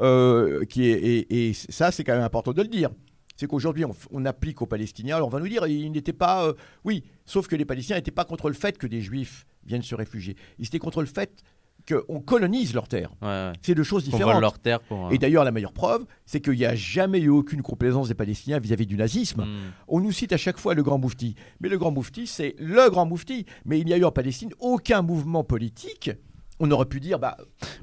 Euh, 0.00 0.64
qui 0.64 0.86
est, 0.88 0.92
et, 0.94 1.48
et 1.48 1.52
ça, 1.52 1.90
c'est 1.90 2.04
quand 2.04 2.14
même 2.14 2.22
important 2.22 2.52
de 2.52 2.62
le 2.62 2.68
dire. 2.68 2.90
C'est 3.36 3.46
qu'aujourd'hui, 3.46 3.84
on 4.10 4.24
applique 4.24 4.62
aux 4.62 4.66
Palestiniens. 4.66 5.16
Alors, 5.16 5.28
on 5.28 5.30
va 5.30 5.40
nous 5.40 5.48
dire, 5.48 5.66
ils 5.66 5.90
n'étaient 5.90 6.12
pas. 6.12 6.46
euh, 6.46 6.54
oui, 6.84 7.02
sauf 7.26 7.48
que 7.48 7.56
les 7.56 7.64
Palestiniens 7.64 7.96
n'étaient 7.96 8.10
pas 8.10 8.24
contre 8.24 8.48
le 8.48 8.54
fait 8.54 8.78
que 8.78 8.86
des 8.86 9.00
Juifs 9.00 9.46
viennent 9.66 9.82
se 9.82 9.94
réfugier. 9.94 10.36
Ils 10.58 10.66
étaient 10.66 10.78
contre 10.78 11.00
le 11.00 11.06
fait 11.06 11.42
qu'on 11.88 12.20
colonise 12.20 12.74
leurs 12.74 12.88
terres. 12.88 13.10
Ouais, 13.22 13.28
ouais. 13.28 13.52
C'est 13.62 13.74
deux 13.74 13.82
choses 13.82 14.04
différentes. 14.04 14.40
leur 14.40 14.58
terre 14.58 14.80
pour. 14.80 15.06
euh, 15.06 15.10
Et 15.10 15.18
d'ailleurs, 15.18 15.44
la 15.44 15.50
meilleure 15.50 15.72
preuve, 15.72 16.04
c'est 16.26 16.40
qu'il 16.40 16.54
n'y 16.54 16.64
a 16.64 16.74
jamais 16.74 17.20
eu 17.20 17.28
aucune 17.28 17.62
complaisance 17.62 18.08
des 18.08 18.14
Palestiniens 18.14 18.58
vis-à-vis 18.58 18.86
du 18.86 18.96
nazisme. 18.96 19.42
hmm. 19.42 19.72
On 19.88 20.00
nous 20.00 20.12
cite 20.12 20.32
à 20.32 20.36
chaque 20.36 20.58
fois 20.58 20.74
le 20.74 20.82
grand 20.82 20.98
moufti. 20.98 21.34
Mais 21.60 21.68
le 21.68 21.78
grand 21.78 21.90
moufti, 21.90 22.26
c'est 22.26 22.54
le 22.58 22.88
grand 22.90 23.06
moufti. 23.06 23.46
Mais 23.64 23.78
il 23.78 23.86
n'y 23.86 23.92
a 23.92 23.96
eu 23.96 24.04
en 24.04 24.12
Palestine 24.12 24.50
aucun 24.60 25.02
mouvement 25.02 25.44
politique 25.44 26.10
on 26.60 26.70
aurait 26.70 26.86
pu 26.86 27.00
dire, 27.00 27.18
bah, 27.18 27.36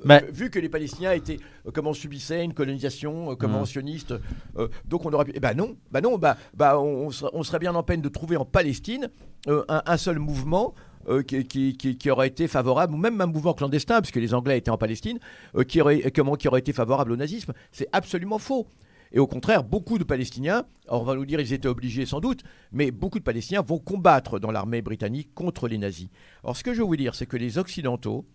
Mais- 0.05 0.23
euh, 0.23 0.27
vu 0.31 0.49
que 0.49 0.57
les 0.57 0.69
Palestiniens 0.69 1.11
étaient, 1.11 1.37
euh, 1.67 1.71
comment 1.73 1.93
subissaient 1.93 2.45
une 2.45 2.53
colonisation, 2.53 3.31
euh, 3.31 3.35
comment 3.35 3.65
sioniste, 3.65 4.13
euh, 4.57 4.69
donc 4.85 5.05
on 5.05 5.11
aurait 5.11 5.25
pu, 5.25 5.31
eh 5.35 5.39
ben 5.41 5.53
non, 5.53 5.75
bah 5.91 5.99
non, 5.99 6.17
bah, 6.17 6.37
bah 6.55 6.79
on, 6.79 7.07
on 7.07 7.11
serait, 7.11 7.31
on 7.33 7.43
serait 7.43 7.59
bien 7.59 7.75
en 7.75 7.83
peine 7.83 7.99
de 7.99 8.07
trouver 8.07 8.37
en 8.37 8.45
Palestine 8.45 9.09
un, 9.47 9.81
un 9.85 9.97
seul 9.97 10.19
mouvement. 10.19 10.75
Euh, 11.09 11.23
qui, 11.23 11.43
qui- 11.45 11.75
qui- 11.77 11.97
qui 11.97 12.09
aurait 12.09 12.27
été 12.27 12.47
favorable, 12.47 12.93
ou 12.93 12.97
même 12.97 13.19
un 13.19 13.25
mouvement 13.25 13.53
clandestin, 13.53 14.01
puisque 14.01 14.17
les 14.17 14.33
Anglais 14.33 14.57
étaient 14.57 14.71
en 14.71 14.77
Palestine, 14.77 15.19
euh, 15.55 15.63
qui, 15.63 15.81
aurait, 15.81 16.05
euh, 16.05 16.09
comment, 16.15 16.35
qui 16.35 16.47
aurait 16.47 16.59
été 16.59 16.71
favorable 16.73 17.11
au 17.11 17.15
nazisme. 17.17 17.53
C'est 17.71 17.87
absolument 17.91 18.37
faux. 18.39 18.67
Et 19.11 19.17
au 19.17 19.25
contraire, 19.25 19.63
beaucoup 19.63 19.97
de 19.97 20.03
Palestiniens, 20.03 20.65
on 20.87 21.01
va 21.01 21.15
nous 21.15 21.25
dire 21.25 21.39
ils 21.39 21.51
étaient 21.51 21.67
obligés 21.67 22.05
sans 22.05 22.19
doute, 22.19 22.43
mais 22.71 22.91
beaucoup 22.91 23.17
de 23.17 23.23
Palestiniens 23.23 23.63
vont 23.63 23.79
combattre 23.79 24.37
dans 24.37 24.51
l'armée 24.51 24.83
britannique 24.83 25.33
contre 25.33 25.67
les 25.67 25.79
nazis. 25.79 26.09
Alors 26.43 26.55
ce 26.55 26.63
que 26.63 26.73
je 26.75 26.79
veux 26.81 26.85
vous 26.85 26.95
dire, 26.95 27.15
c'est 27.15 27.25
que 27.25 27.35
les 27.37 27.57
Occidentaux 27.57 28.25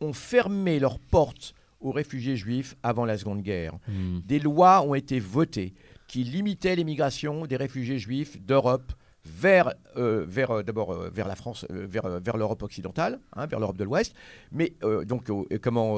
ont 0.00 0.12
fermé 0.12 0.78
leurs 0.78 1.00
portes 1.00 1.54
aux 1.80 1.90
réfugiés 1.90 2.36
juifs 2.36 2.76
avant 2.84 3.04
la 3.04 3.18
Seconde 3.18 3.42
Guerre. 3.42 3.74
Hmm. 3.88 4.20
Des 4.24 4.38
lois 4.38 4.82
ont 4.82 4.94
été 4.94 5.18
votées 5.18 5.74
qui 6.06 6.22
limitaient 6.22 6.76
l'émigration 6.76 7.44
des 7.46 7.56
réfugiés 7.56 7.98
juifs 7.98 8.40
d'Europe 8.40 8.92
vers, 9.24 9.72
euh, 9.96 10.24
vers 10.28 10.50
euh, 10.50 10.62
d'abord 10.62 10.92
euh, 10.92 11.10
vers 11.12 11.26
la 11.28 11.36
France, 11.36 11.66
vers, 11.70 12.20
vers 12.20 12.36
l'Europe 12.36 12.62
occidentale, 12.62 13.20
hein, 13.34 13.46
vers 13.46 13.58
l'Europe 13.58 13.78
de 13.78 13.84
l'Ouest, 13.84 14.14
mais 14.52 14.74
euh, 14.82 15.04
donc 15.04 15.30
comment 15.60 15.94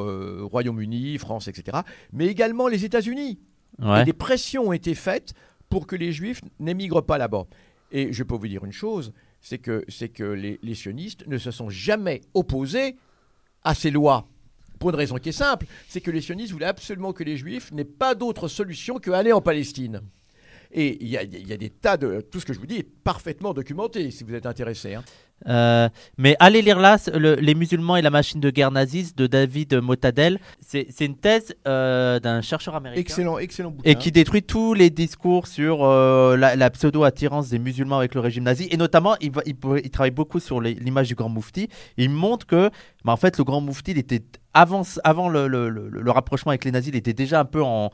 Royaume-Uni, 0.46 1.18
France, 1.18 1.48
etc. 1.48 1.78
Mais 2.12 2.26
également 2.26 2.68
les 2.68 2.84
États-Unis. 2.84 3.38
Ouais. 3.80 4.02
Et 4.02 4.04
des 4.04 4.12
pressions 4.12 4.68
ont 4.68 4.72
été 4.72 4.94
faites 4.94 5.34
pour 5.68 5.86
que 5.86 5.96
les 5.96 6.12
juifs 6.12 6.40
n'émigrent 6.60 7.04
pas 7.04 7.18
là-bas. 7.18 7.46
Et 7.92 8.12
je 8.12 8.22
peux 8.22 8.34
vous 8.34 8.48
dire 8.48 8.64
une 8.64 8.72
chose, 8.72 9.12
c'est 9.40 9.58
que, 9.58 9.84
c'est 9.88 10.08
que 10.08 10.24
les, 10.24 10.58
les 10.62 10.74
sionistes 10.74 11.26
ne 11.26 11.38
se 11.38 11.50
sont 11.50 11.68
jamais 11.68 12.22
opposés 12.34 12.96
à 13.64 13.74
ces 13.74 13.90
lois. 13.90 14.26
Pour 14.78 14.90
une 14.90 14.96
raison 14.96 15.16
qui 15.16 15.30
est 15.30 15.32
simple, 15.32 15.66
c'est 15.88 16.00
que 16.00 16.10
les 16.10 16.20
sionistes 16.20 16.52
voulaient 16.52 16.66
absolument 16.66 17.12
que 17.12 17.24
les 17.24 17.36
juifs 17.36 17.72
n'aient 17.72 17.84
pas 17.84 18.14
d'autre 18.14 18.48
solution 18.48 18.98
que 18.98 19.10
aller 19.10 19.32
en 19.32 19.40
Palestine. 19.40 20.02
Et 20.78 20.98
il 21.02 21.08
y, 21.08 21.16
a- 21.16 21.22
il 21.22 21.48
y 21.48 21.52
a 21.52 21.56
des 21.56 21.70
tas 21.70 21.96
de... 21.96 22.20
Tout 22.20 22.38
ce 22.38 22.44
que 22.46 22.52
je 22.52 22.60
vous 22.60 22.66
dis 22.66 22.76
est 22.76 22.86
parfaitement 23.02 23.54
documenté, 23.54 24.10
si 24.10 24.22
vous 24.24 24.34
êtes 24.34 24.46
intéressé. 24.46 24.94
hein. 24.94 25.02
Euh, 25.48 25.88
mais 26.16 26.34
allez 26.38 26.62
lire 26.62 26.78
là, 26.78 26.96
le- 27.14 27.34
Les 27.34 27.54
musulmans 27.54 27.96
et 27.96 28.02
la 28.02 28.08
machine 28.10 28.40
de 28.40 28.48
guerre 28.50 28.70
naziste 28.70 29.18
de 29.18 29.26
David 29.26 29.74
Motadel. 29.82 30.38
C'est 30.60 30.86
c'est 30.90 31.04
une 31.04 31.16
thèse 31.18 31.54
euh, 31.68 32.18
d'un 32.20 32.40
chercheur 32.40 32.74
américain. 32.74 33.00
Excellent, 33.00 33.36
excellent 33.38 33.70
bouquin. 33.70 33.90
Et 33.90 33.96
qui 33.96 34.12
détruit 34.12 34.42
tous 34.42 34.72
les 34.72 34.88
discours 34.88 35.46
sur 35.46 35.84
euh, 35.84 36.36
la, 36.38 36.56
la 36.56 36.70
pseudo-attirance 36.70 37.50
des 37.50 37.58
musulmans 37.58 37.98
avec 37.98 38.14
le 38.14 38.20
régime 38.22 38.44
nazi. 38.44 38.66
Et 38.70 38.78
notamment, 38.78 39.14
il, 39.20 39.30
va- 39.30 39.42
il, 39.44 39.56
peut- 39.56 39.80
il 39.84 39.90
travaille 39.90 40.10
beaucoup 40.10 40.40
sur 40.40 40.60
les- 40.62 40.72
l'image 40.74 41.08
du 41.08 41.14
grand 41.14 41.28
moufti. 41.28 41.68
Il 41.98 42.08
montre 42.10 42.46
que, 42.46 42.70
bah, 43.04 43.12
en 43.12 43.16
fait, 43.18 43.36
le 43.36 43.44
grand 43.44 43.60
moufti, 43.60 43.90
il 43.90 43.98
était 43.98 44.22
avant, 44.56 44.82
avant 45.04 45.28
le, 45.28 45.46
le- 45.48 45.68
le- 45.68 45.88
le 45.88 46.10
rapprochement 46.10 46.50
avec 46.50 46.64
les 46.64 46.70
nazis, 46.72 46.90
il 46.92 46.96
était 46.96 47.12
déjà 47.12 47.40
un 47.40 47.44
peu 47.44 47.62
en, 47.62 47.90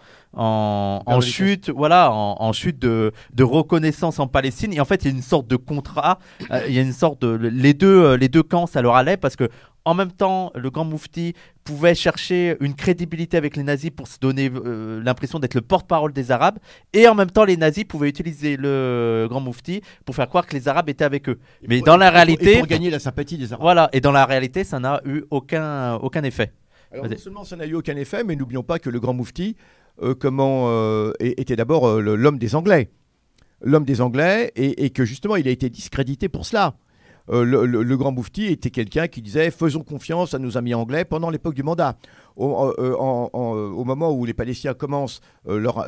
chute, 1.20 1.70
voilà, 1.70 2.10
en, 2.12 2.36
en 2.40 2.52
chute 2.52 2.78
de, 2.78 3.12
de 3.34 3.44
reconnaissance 3.44 4.18
en 4.18 4.26
Palestine. 4.28 4.72
Et 4.72 4.80
en 4.80 4.84
fait, 4.84 5.04
il 5.04 5.10
y 5.10 5.12
a 5.12 5.16
une 5.16 5.22
sorte 5.22 5.46
de 5.48 5.56
contrat. 5.56 6.18
euh, 6.50 6.60
il 6.68 6.74
y 6.74 6.78
a 6.78 6.82
une 6.82 6.92
sorte 6.92 7.20
de 7.22 7.34
les 7.34 7.74
deux, 7.74 8.02
euh, 8.04 8.16
les 8.16 8.28
deux 8.28 8.42
camps, 8.42 8.66
ça 8.66 8.80
leur 8.82 8.94
allait 8.94 9.16
parce 9.16 9.36
que 9.36 9.48
en 9.84 9.94
même 9.94 10.12
temps, 10.12 10.52
le 10.54 10.70
grand 10.70 10.84
moufti 10.84 11.34
pouvait 11.64 11.94
chercher 11.94 12.56
une 12.60 12.74
crédibilité 12.74 13.36
avec 13.36 13.56
les 13.56 13.62
nazis 13.62 13.90
pour 13.90 14.06
se 14.08 14.18
donner 14.18 14.50
euh, 14.54 15.02
l'impression 15.02 15.38
d'être 15.38 15.54
le 15.54 15.60
porte-parole 15.60 16.12
des 16.12 16.30
Arabes, 16.30 16.58
et 16.92 17.08
en 17.08 17.14
même 17.14 17.30
temps, 17.30 17.44
les 17.44 17.56
nazis 17.56 17.84
pouvaient 17.84 18.08
utiliser 18.08 18.56
le 18.56 19.26
grand 19.28 19.40
moufti 19.40 19.80
pour 20.04 20.14
faire 20.14 20.28
croire 20.28 20.46
que 20.46 20.54
les 20.54 20.68
Arabes 20.68 20.88
étaient 20.88 21.04
avec 21.04 21.28
eux. 21.28 21.38
Mais 21.66 21.78
pour- 21.78 21.86
dans 21.86 21.96
la 21.96 22.06
et 22.06 22.08
pour- 22.10 22.14
réalité, 22.16 22.52
Et 22.54 22.58
pour 22.58 22.66
gagner 22.68 22.90
la 22.90 22.98
sympathie 23.00 23.38
des 23.38 23.52
Arabes. 23.52 23.62
voilà, 23.62 23.88
et 23.92 24.00
dans 24.00 24.12
la 24.12 24.24
réalité, 24.26 24.64
ça 24.64 24.78
n'a 24.78 25.00
eu 25.04 25.22
aucun, 25.30 25.94
aucun 25.96 26.22
effet. 26.24 26.52
Alors 26.92 27.08
non 27.08 27.16
seulement 27.16 27.44
ça 27.44 27.56
n'a 27.56 27.66
eu 27.66 27.74
aucun 27.74 27.96
effet, 27.96 28.22
mais 28.22 28.36
n'oublions 28.36 28.62
pas 28.62 28.78
que 28.78 28.90
le 28.90 29.00
grand 29.00 29.14
moufti 29.14 29.56
euh, 30.02 30.14
comment, 30.14 30.66
euh, 30.68 31.12
était 31.20 31.56
d'abord 31.56 31.86
euh, 31.86 32.00
l'homme 32.16 32.38
des 32.38 32.54
Anglais. 32.54 32.90
L'homme 33.62 33.84
des 33.84 34.00
Anglais, 34.00 34.50
et, 34.56 34.84
et 34.84 34.90
que 34.90 35.04
justement 35.04 35.36
il 35.36 35.46
a 35.46 35.50
été 35.50 35.70
discrédité 35.70 36.28
pour 36.28 36.44
cela. 36.46 36.74
Euh, 37.30 37.44
le, 37.44 37.96
grand 37.96 38.12
moufti 38.12 38.46
était 38.46 38.70
quelqu'un 38.70 39.06
qui 39.06 39.22
disait 39.22 39.50
faisons 39.50 39.82
confiance 39.82 40.34
à 40.34 40.38
nos 40.38 40.56
amis 40.56 40.74
anglais 40.74 41.04
pendant 41.04 41.30
l'époque 41.30 41.54
du 41.54 41.62
mandat. 41.62 41.96
Au, 42.36 42.72
euh, 42.78 42.96
euh, 42.98 43.84
moment 43.84 44.12
où 44.12 44.24
les 44.24 44.34
Palestiniens 44.34 44.74
commencent 44.74 45.20
leur, 45.46 45.86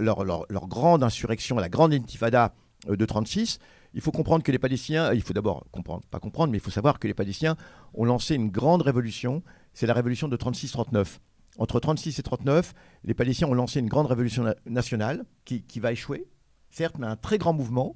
grande 0.68 1.02
insurrection, 1.02 1.56
la 1.56 1.68
grande 1.68 1.92
intifada 1.92 2.54
de 2.88 3.04
36, 3.04 3.58
il 3.94 4.00
faut 4.00 4.12
comprendre 4.12 4.42
que 4.42 4.52
les 4.52 4.58
Palestiniens, 4.58 5.12
il 5.12 5.22
faut 5.22 5.32
d'abord 5.32 5.64
comprendre, 5.70 6.02
pas 6.10 6.20
comprendre, 6.20 6.52
mais 6.52 6.58
il 6.58 6.60
faut 6.62 6.70
savoir 6.70 6.98
que 6.98 7.06
les 7.06 7.14
Palestiniens 7.14 7.56
ont 7.94 8.04
lancé 8.04 8.34
une 8.34 8.50
grande 8.50 8.82
révolution, 8.82 9.42
c'est 9.72 9.86
la 9.86 9.94
révolution 9.94 10.28
de 10.28 10.36
36-39. 10.36 11.18
Entre 11.58 11.78
36 11.78 12.18
et 12.18 12.22
39, 12.22 12.74
les 13.04 13.14
Palestiniens 13.14 13.48
ont 13.48 13.54
lancé 13.54 13.78
une 13.78 13.88
grande 13.88 14.06
révolution 14.06 14.42
na- 14.42 14.56
nationale 14.66 15.24
qui, 15.44 15.62
va 15.80 15.92
échouer, 15.92 16.26
certes, 16.70 16.96
mais 16.98 17.06
un 17.06 17.16
très 17.16 17.38
grand 17.38 17.52
mouvement 17.52 17.94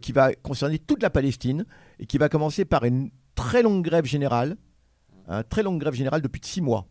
qui 0.00 0.12
va 0.12 0.32
concerner 0.34 0.78
toute 0.78 1.02
la 1.02 1.10
Palestine 1.10 1.64
et 1.98 2.06
qui 2.06 2.18
va 2.18 2.28
commencer 2.28 2.64
par 2.64 2.84
une 2.84 3.10
très 3.34 3.62
longue 3.62 3.84
grève 3.84 4.04
générale, 4.04 4.56
une 5.28 5.44
très 5.44 5.62
longue 5.62 5.80
grève 5.80 5.94
générale 5.94 6.22
depuis 6.22 6.40
six 6.44 6.60
mois. 6.60 6.86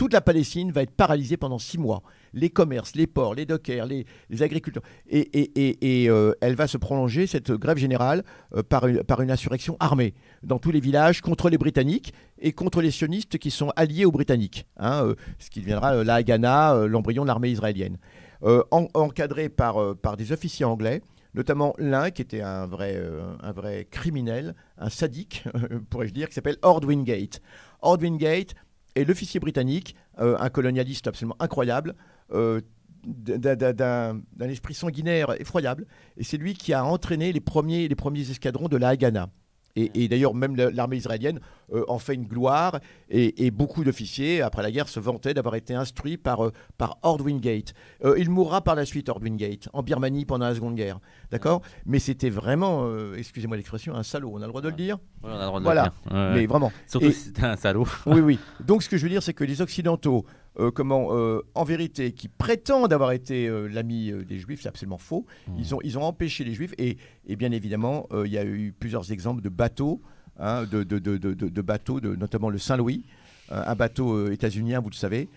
Toute 0.00 0.14
la 0.14 0.22
Palestine 0.22 0.72
va 0.72 0.80
être 0.80 0.92
paralysée 0.92 1.36
pendant 1.36 1.58
six 1.58 1.76
mois. 1.76 2.02
Les 2.32 2.48
commerces, 2.48 2.94
les 2.94 3.06
ports, 3.06 3.34
les 3.34 3.44
dockers, 3.44 3.84
les, 3.84 4.06
agriculteurs. 4.42 4.82
Et, 5.06 6.08
euh, 6.08 6.32
elle 6.40 6.54
va 6.54 6.66
se 6.66 6.78
prolonger, 6.78 7.26
cette 7.26 7.52
grève 7.52 7.76
générale, 7.76 8.24
euh, 8.56 8.62
par, 8.62 8.86
une, 8.86 9.30
insurrection 9.30 9.76
armée 9.78 10.14
dans 10.42 10.58
tous 10.58 10.70
les 10.70 10.80
villages 10.80 11.20
contre 11.20 11.50
les 11.50 11.58
Britanniques 11.58 12.14
et 12.38 12.52
contre 12.52 12.80
les 12.80 12.90
sionistes 12.90 13.36
qui 13.36 13.50
sont 13.50 13.74
alliés 13.76 14.06
aux 14.06 14.10
Britanniques. 14.10 14.64
hein, 14.78 15.04
euh, 15.04 15.16
ce 15.38 15.50
qui 15.50 15.60
deviendra 15.60 16.02
la 16.02 16.14
Haganah, 16.14 16.86
l'embryon 16.86 17.24
de 17.24 17.28
l'armée 17.28 17.50
israélienne. 17.50 17.98
En- 18.42 18.88
encadré 18.94 19.50
par 19.50 20.16
des 20.16 20.32
officiers 20.32 20.64
anglais, 20.64 21.02
notamment 21.34 21.74
l'un 21.78 22.10
qui 22.10 22.22
était 22.22 22.40
un 22.40 22.66
vrai, 22.66 22.94
euh, 22.96 23.34
un 23.40 23.52
vrai 23.52 23.86
criminel, 23.90 24.54
un 24.78 24.90
sadique, 24.90 25.44
pourrais-je 25.90 26.12
dire, 26.12 26.28
qui 26.28 26.34
s'appelle 26.34 26.58
Ord 26.62 26.82
Wingate. 26.84 27.40
Ord 27.82 27.98
Wingate 28.00 28.54
est 28.94 29.04
l'officier 29.04 29.40
britannique, 29.40 29.94
euh, 30.18 30.36
un 30.38 30.50
colonialiste 30.50 31.06
absolument 31.06 31.36
incroyable, 31.38 31.94
euh, 32.32 32.60
d'un 33.04 34.20
esprit 34.40 34.74
sanguinaire 34.74 35.40
effroyable, 35.40 35.86
et 36.18 36.24
c'est 36.24 36.36
lui 36.36 36.52
qui 36.54 36.74
a 36.74 36.84
entraîné 36.84 37.32
les 37.32 37.40
premiers, 37.40 37.88
les 37.88 37.94
premiers 37.94 38.30
escadrons 38.30 38.68
de 38.68 38.76
la 38.76 38.88
Haganah. 38.88 39.30
Et, 39.76 40.02
et 40.04 40.08
d'ailleurs, 40.08 40.34
même 40.34 40.56
l'armée 40.56 40.96
israélienne 40.96 41.40
euh, 41.72 41.84
en 41.86 41.98
fait 42.00 42.14
une 42.14 42.26
gloire, 42.26 42.80
et, 43.08 43.46
et 43.46 43.50
beaucoup 43.52 43.84
d'officiers, 43.84 44.42
après 44.42 44.62
la 44.62 44.72
guerre, 44.72 44.88
se 44.88 44.98
vantaient 44.98 45.34
d'avoir 45.34 45.54
été 45.54 45.74
instruits 45.74 46.16
par, 46.16 46.44
euh, 46.44 46.52
par 46.78 46.98
Ord 47.02 47.20
Wingate. 47.24 47.72
Euh, 48.04 48.16
il 48.18 48.28
mourra 48.30 48.60
par 48.62 48.74
la 48.74 48.84
suite, 48.84 49.08
Ord 49.08 49.20
Wingate, 49.22 49.68
en 49.72 49.82
Birmanie 49.84 50.24
pendant 50.24 50.46
la 50.46 50.54
Seconde 50.56 50.74
Guerre. 50.74 50.98
D'accord? 51.30 51.62
Mais 51.86 52.00
c'était 52.00 52.30
vraiment, 52.30 52.86
euh, 52.86 53.14
excusez-moi 53.16 53.56
l'expression, 53.56 53.94
un 53.94 54.02
salaud, 54.02 54.32
on 54.34 54.38
a 54.38 54.46
le 54.46 54.48
droit 54.48 54.60
de 54.62 54.68
le 54.68 54.74
dire? 54.74 54.98
Voilà, 55.22 55.36
on 55.36 55.38
a 55.38 55.44
le 55.44 55.48
droit 55.48 55.60
de 55.60 55.64
Voilà. 55.64 55.82
le 55.84 55.90
dire. 55.90 56.18
Ouais, 56.18 56.30
Mais 56.34 56.40
ouais. 56.40 56.46
vraiment. 56.46 56.72
Surtout 56.88 57.06
et- 57.06 57.12
si 57.12 57.26
c'était 57.26 57.44
un 57.44 57.56
salaud. 57.56 57.86
oui, 58.06 58.20
oui. 58.20 58.38
Donc, 58.66 58.82
ce 58.82 58.88
que 58.88 58.96
je 58.96 59.04
veux 59.04 59.08
dire, 59.10 59.22
c'est 59.22 59.34
que 59.34 59.44
les 59.44 59.60
Occidentaux, 59.62 60.26
euh, 60.60 60.70
comment, 60.70 61.08
euh, 61.16 61.40
en 61.54 61.64
vérité, 61.64 62.12
qui 62.12 62.28
prétendent 62.28 62.92
avoir 62.92 63.12
été 63.12 63.48
euh, 63.48 63.66
l'ami 63.68 64.12
des 64.28 64.38
Juifs, 64.38 64.60
c'est 64.62 64.68
absolument 64.68 64.98
faux. 64.98 65.26
Ils, 65.58 65.74
ont, 65.74 65.78
ils 65.82 65.98
ont 65.98 66.02
empêché 66.02 66.44
les 66.44 66.54
Juifs. 66.54 66.74
Et, 66.78 66.96
et 67.26 67.36
bien 67.36 67.50
évidemment, 67.52 68.06
il 68.24 68.30
y 68.30 68.38
a 68.38 68.44
eu 68.44 68.72
plusieurs 68.78 69.10
exemples 69.10 69.42
de 69.42 69.48
bateaux, 69.48 70.00
hein, 70.38 70.64
de, 70.70 70.82
de- 70.84 70.98
de- 70.98 71.16
de- 71.18 71.34
de- 71.34 71.48
de 71.48 71.62
bateaux, 71.62 72.00
de, 72.00 72.14
notamment 72.14 72.50
le 72.50 72.58
Saint-Louis, 72.58 73.04
un 73.50 73.74
bateau 73.74 74.30
états-unien, 74.30 74.78
vous 74.80 74.90
le 74.90 74.94
savez, 74.94 75.28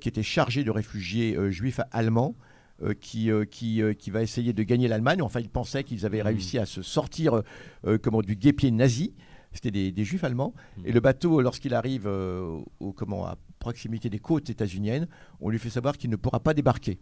qui 0.00 0.08
était 0.08 0.22
chargé 0.22 0.62
de 0.64 0.70
réfugiés 0.70 1.36
juifs 1.50 1.80
allemands. 1.92 2.34
euh, 2.82 2.92
qui, 2.92 3.30
euh, 3.30 3.46
qui, 3.46 3.80
euh, 3.80 3.94
qui 3.94 4.10
va 4.10 4.20
essayer 4.22 4.52
de 4.52 4.62
gagner 4.62 4.86
l'Allemagne. 4.86 5.22
Enfin, 5.22 5.40
ils 5.40 5.48
pensaient 5.48 5.82
qu'ils 5.82 6.04
avaient 6.04 6.20
réussi 6.20 6.58
à 6.58 6.66
se 6.66 6.82
sortir 6.82 7.40
comment, 8.02 8.20
du 8.20 8.36
guépier 8.36 8.70
nazi. 8.70 9.14
C'était 9.52 9.70
des, 9.70 9.92
des 9.92 10.04
juifs 10.04 10.24
allemands. 10.24 10.52
Et 10.84 10.92
le 10.92 11.00
bateau, 11.00 11.40
lorsqu'il 11.40 11.72
arrive 11.72 12.06
au, 12.06 12.92
comment, 12.92 13.24
à 13.24 13.38
proximité 13.58 14.08
des 14.10 14.18
côtes 14.18 14.50
états-uniennes, 14.50 15.06
on 15.40 15.48
lui 15.50 15.58
fait 15.58 15.70
savoir 15.70 15.96
qu'il 15.98 16.10
ne 16.10 16.16
pourra 16.16 16.40
pas 16.40 16.54
débarquer 16.54 16.98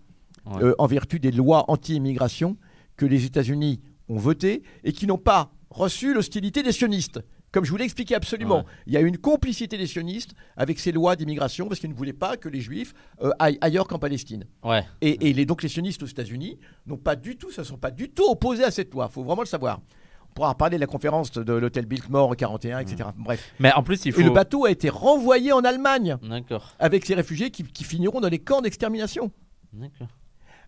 Ouais. 0.47 0.63
euh, 0.63 0.75
en 0.79 0.87
vertu 0.87 1.21
des 1.21 1.31
lois 1.31 1.65
anti-immigration 1.71 2.57
que 2.97 3.07
les 3.07 3.25
États-Unis 3.25 3.81
ont 4.09 4.17
votées 4.17 4.63
et 4.83 4.93
qui 4.93 5.07
n'ont 5.07 5.17
pas 5.19 5.53
reçu 5.71 6.13
l'hostilité 6.13 6.63
des 6.63 6.73
sionistes. 6.73 7.21
Comme 7.53 7.65
je 7.65 7.71
vous 7.71 7.77
l'ai 7.77 7.85
expliqué 7.85 8.17
absolument, 8.17 8.59
Ouais. 8.59 8.65
il 8.89 8.93
y 8.93 8.97
a 8.97 9.01
eu 9.01 9.07
une 9.07 9.17
complicité 9.19 9.79
des 9.79 9.87
sionistes 9.87 10.33
avec 10.57 10.81
ces 10.81 10.91
lois 10.91 11.15
d'immigration 11.15 11.69
parce 11.69 11.79
qu'ils 11.81 11.91
ne 11.91 11.95
voulaient 11.95 12.13
pas 12.13 12.37
que 12.37 12.49
les 12.49 12.61
juifs 12.61 12.95
euh, 13.23 13.31
aillent 13.39 13.59
ailleurs 13.61 13.87
qu'en 13.87 13.99
Palestine. 14.01 14.45
Ouais. 14.65 14.83
Et, 15.01 15.29
et 15.29 15.33
les, 15.33 15.47
donc 15.47 15.63
les 15.63 15.69
sionistes 15.69 16.03
aux 16.03 16.07
États-Unis 16.07 16.59
n'ont 16.87 16.97
pas 16.99 17.15
du 17.15 17.37
tout, 17.37 17.53
se 17.53 17.63
sont 17.63 17.79
pas 17.79 17.93
du 17.93 18.11
tout 18.11 18.25
opposés 18.29 18.65
à 18.65 18.73
cette 18.73 18.93
loi. 18.93 19.07
Il 19.09 19.13
faut 19.15 19.23
vraiment 19.23 19.43
le 19.43 19.47
savoir. 19.47 19.81
On 20.35 20.41
pourra 20.41 20.57
parler 20.57 20.79
de 20.79 20.81
la 20.81 20.89
conférence 20.89 21.31
de 21.31 21.53
l'hôtel 21.53 21.87
Biltmore 21.87 22.35
41, 22.37 22.81
etc. 22.81 23.09
Bref. 23.17 23.55
Mais 23.61 23.73
en 23.73 23.85
plus, 23.85 24.05
il 24.05 24.11
faut. 24.13 24.21
Et 24.21 24.25
le 24.25 24.31
bateau 24.31 24.65
a 24.65 24.71
été 24.73 24.89
renvoyé 24.89 25.53
en 25.53 25.61
Allemagne 25.61 26.17
D'accord. 26.29 26.75
avec 26.81 27.07
ces 27.07 27.15
réfugiés 27.15 27.53
qui, 27.53 27.63
qui 27.63 27.85
finiront 27.85 28.21
dans 28.21 28.29
les 28.29 28.41
camps 28.41 28.61
d'extermination. 28.61 29.31
D'accord. 29.73 30.09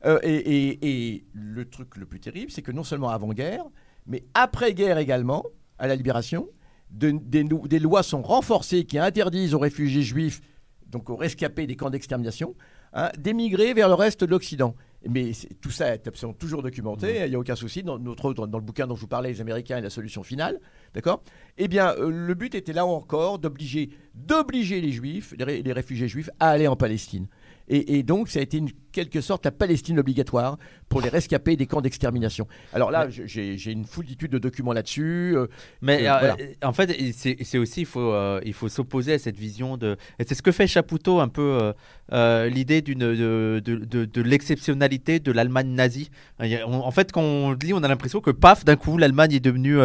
Euh, 0.05 0.21
et, 0.23 0.37
et- 0.37 1.15
et 1.15 1.25
le 1.33 1.69
truc 1.69 1.97
le 1.97 2.07
plus 2.07 2.21
terrible, 2.21 2.53
c'est 2.53 2.63
que 2.63 2.71
non 2.71 2.85
seulement 2.85 3.09
avant-guerre, 3.09 3.65
mais 4.07 4.23
après-guerre 4.35 4.99
également, 4.99 5.45
à 5.81 5.89
la 5.89 5.97
libération, 5.97 6.47
de- 6.93 7.11
des, 7.21 7.43
nou- 7.43 7.67
des 7.67 7.81
lois 7.81 8.05
sont 8.05 8.23
renforcées 8.23 8.85
qui 8.85 9.01
interdisent 9.01 9.53
aux 9.53 9.59
réfugiés 9.59 10.03
juifs, 10.03 10.43
donc 10.87 11.11
aux 11.11 11.17
rescapés 11.17 11.67
des 11.67 11.75
camps 11.75 11.91
d'extermination, 11.91 12.55
hein, 12.93 13.11
d'émigrer 13.19 13.75
vers 13.75 13.89
le 13.89 13.95
reste 13.95 14.21
de 14.23 14.31
l'Occident. 14.31 14.77
Mais 15.09 15.33
tout 15.61 15.71
ça 15.71 15.95
est 15.95 16.07
absolument 16.09 16.37
toujours 16.39 16.63
documenté, 16.63 17.23
il 17.25 17.29
n'y 17.31 17.37
a 17.37 17.39
aucun 17.39 17.55
souci. 17.57 17.83
Dans, 17.83 17.99
notre, 17.99 18.35
dans, 18.35 18.47
dans 18.47 18.59
le 18.59 18.65
bouquin 18.65 18.87
dont 18.87 18.97
je 18.97 19.01
vous 19.03 19.07
parlais, 19.07 19.31
Les 19.31 19.41
Américains 19.41 19.79
et 19.79 19.81
la 19.83 19.91
solution 19.91 20.23
finale, 20.23 20.61
d'accord? 20.95 21.23
Eh 21.59 21.69
bien, 21.69 21.95
euh, 21.99 22.11
le 22.11 22.35
but 22.35 22.55
était 22.55 22.73
là 22.73 22.85
encore 22.87 23.39
d'obliger, 23.39 23.91
d'obliger 24.15 24.81
les 24.81 24.93
Juifs, 24.93 25.35
les, 25.39 25.45
ré- 25.45 25.63
les 25.63 25.73
réfugiés 25.73 26.09
juifs, 26.09 26.31
à 26.41 26.49
aller 26.51 26.67
en 26.67 26.77
Palestine. 26.77 27.27
Et, 27.69 27.99
et 27.99 28.03
donc, 28.03 28.29
ça 28.29 28.39
a 28.39 28.43
été 28.43 28.59
une 28.59 28.71
quelque 28.97 29.21
sorte 29.21 29.45
la 29.45 29.51
Palestine 29.51 29.99
obligatoire 29.99 30.57
pour 30.89 31.03
les 31.03 31.11
rescapés 31.11 31.55
des 31.57 31.67
camps 31.67 31.83
d'extermination. 31.83 32.49
Alors 32.73 32.91
là, 32.91 33.09
j'ai 33.11 33.71
une 33.71 33.85
foultitude 33.85 34.33
de 34.33 34.39
documents 34.39 34.73
là-dessus. 34.73 35.35
euh, 35.37 35.49
Mais 35.83 36.07
Euh, 36.07 36.15
euh, 36.15 36.19
voilà. 36.19 36.37
en 36.63 36.73
fait, 36.73 36.97
c'est 37.13 37.59
aussi, 37.59 37.81
il 37.83 37.87
faut, 37.87 38.15
il 38.43 38.55
faut 38.55 38.71
s'opposer 38.71 39.13
à 39.13 39.19
cette 39.19 39.37
vision 39.37 39.77
de. 39.77 39.97
C'est 40.27 40.35
ce 40.35 40.41
que 40.43 40.51
fait 40.51 40.67
Chapoutot 40.67 41.21
un 41.21 41.29
peu 41.29 41.75
l'idée 42.11 42.81
de, 42.81 42.95
de, 42.95 44.05
de, 44.05 44.23
l'exceptionnalité 44.23 45.21
de 45.21 45.31
l'Allemagne 45.31 45.69
nazie. 45.69 46.11
En 46.41 46.91
fait, 46.91 47.13
quand 47.13 47.23
on 47.23 47.53
lit, 47.53 47.75
on 47.75 47.83
a 47.83 47.89
l'impression 47.89 48.21
que 48.21 48.31
paf, 48.31 48.65
d'un 48.65 48.77
coup, 48.77 48.97
l'Allemagne 48.97 49.35
est 49.35 49.41
devenue 49.41 49.79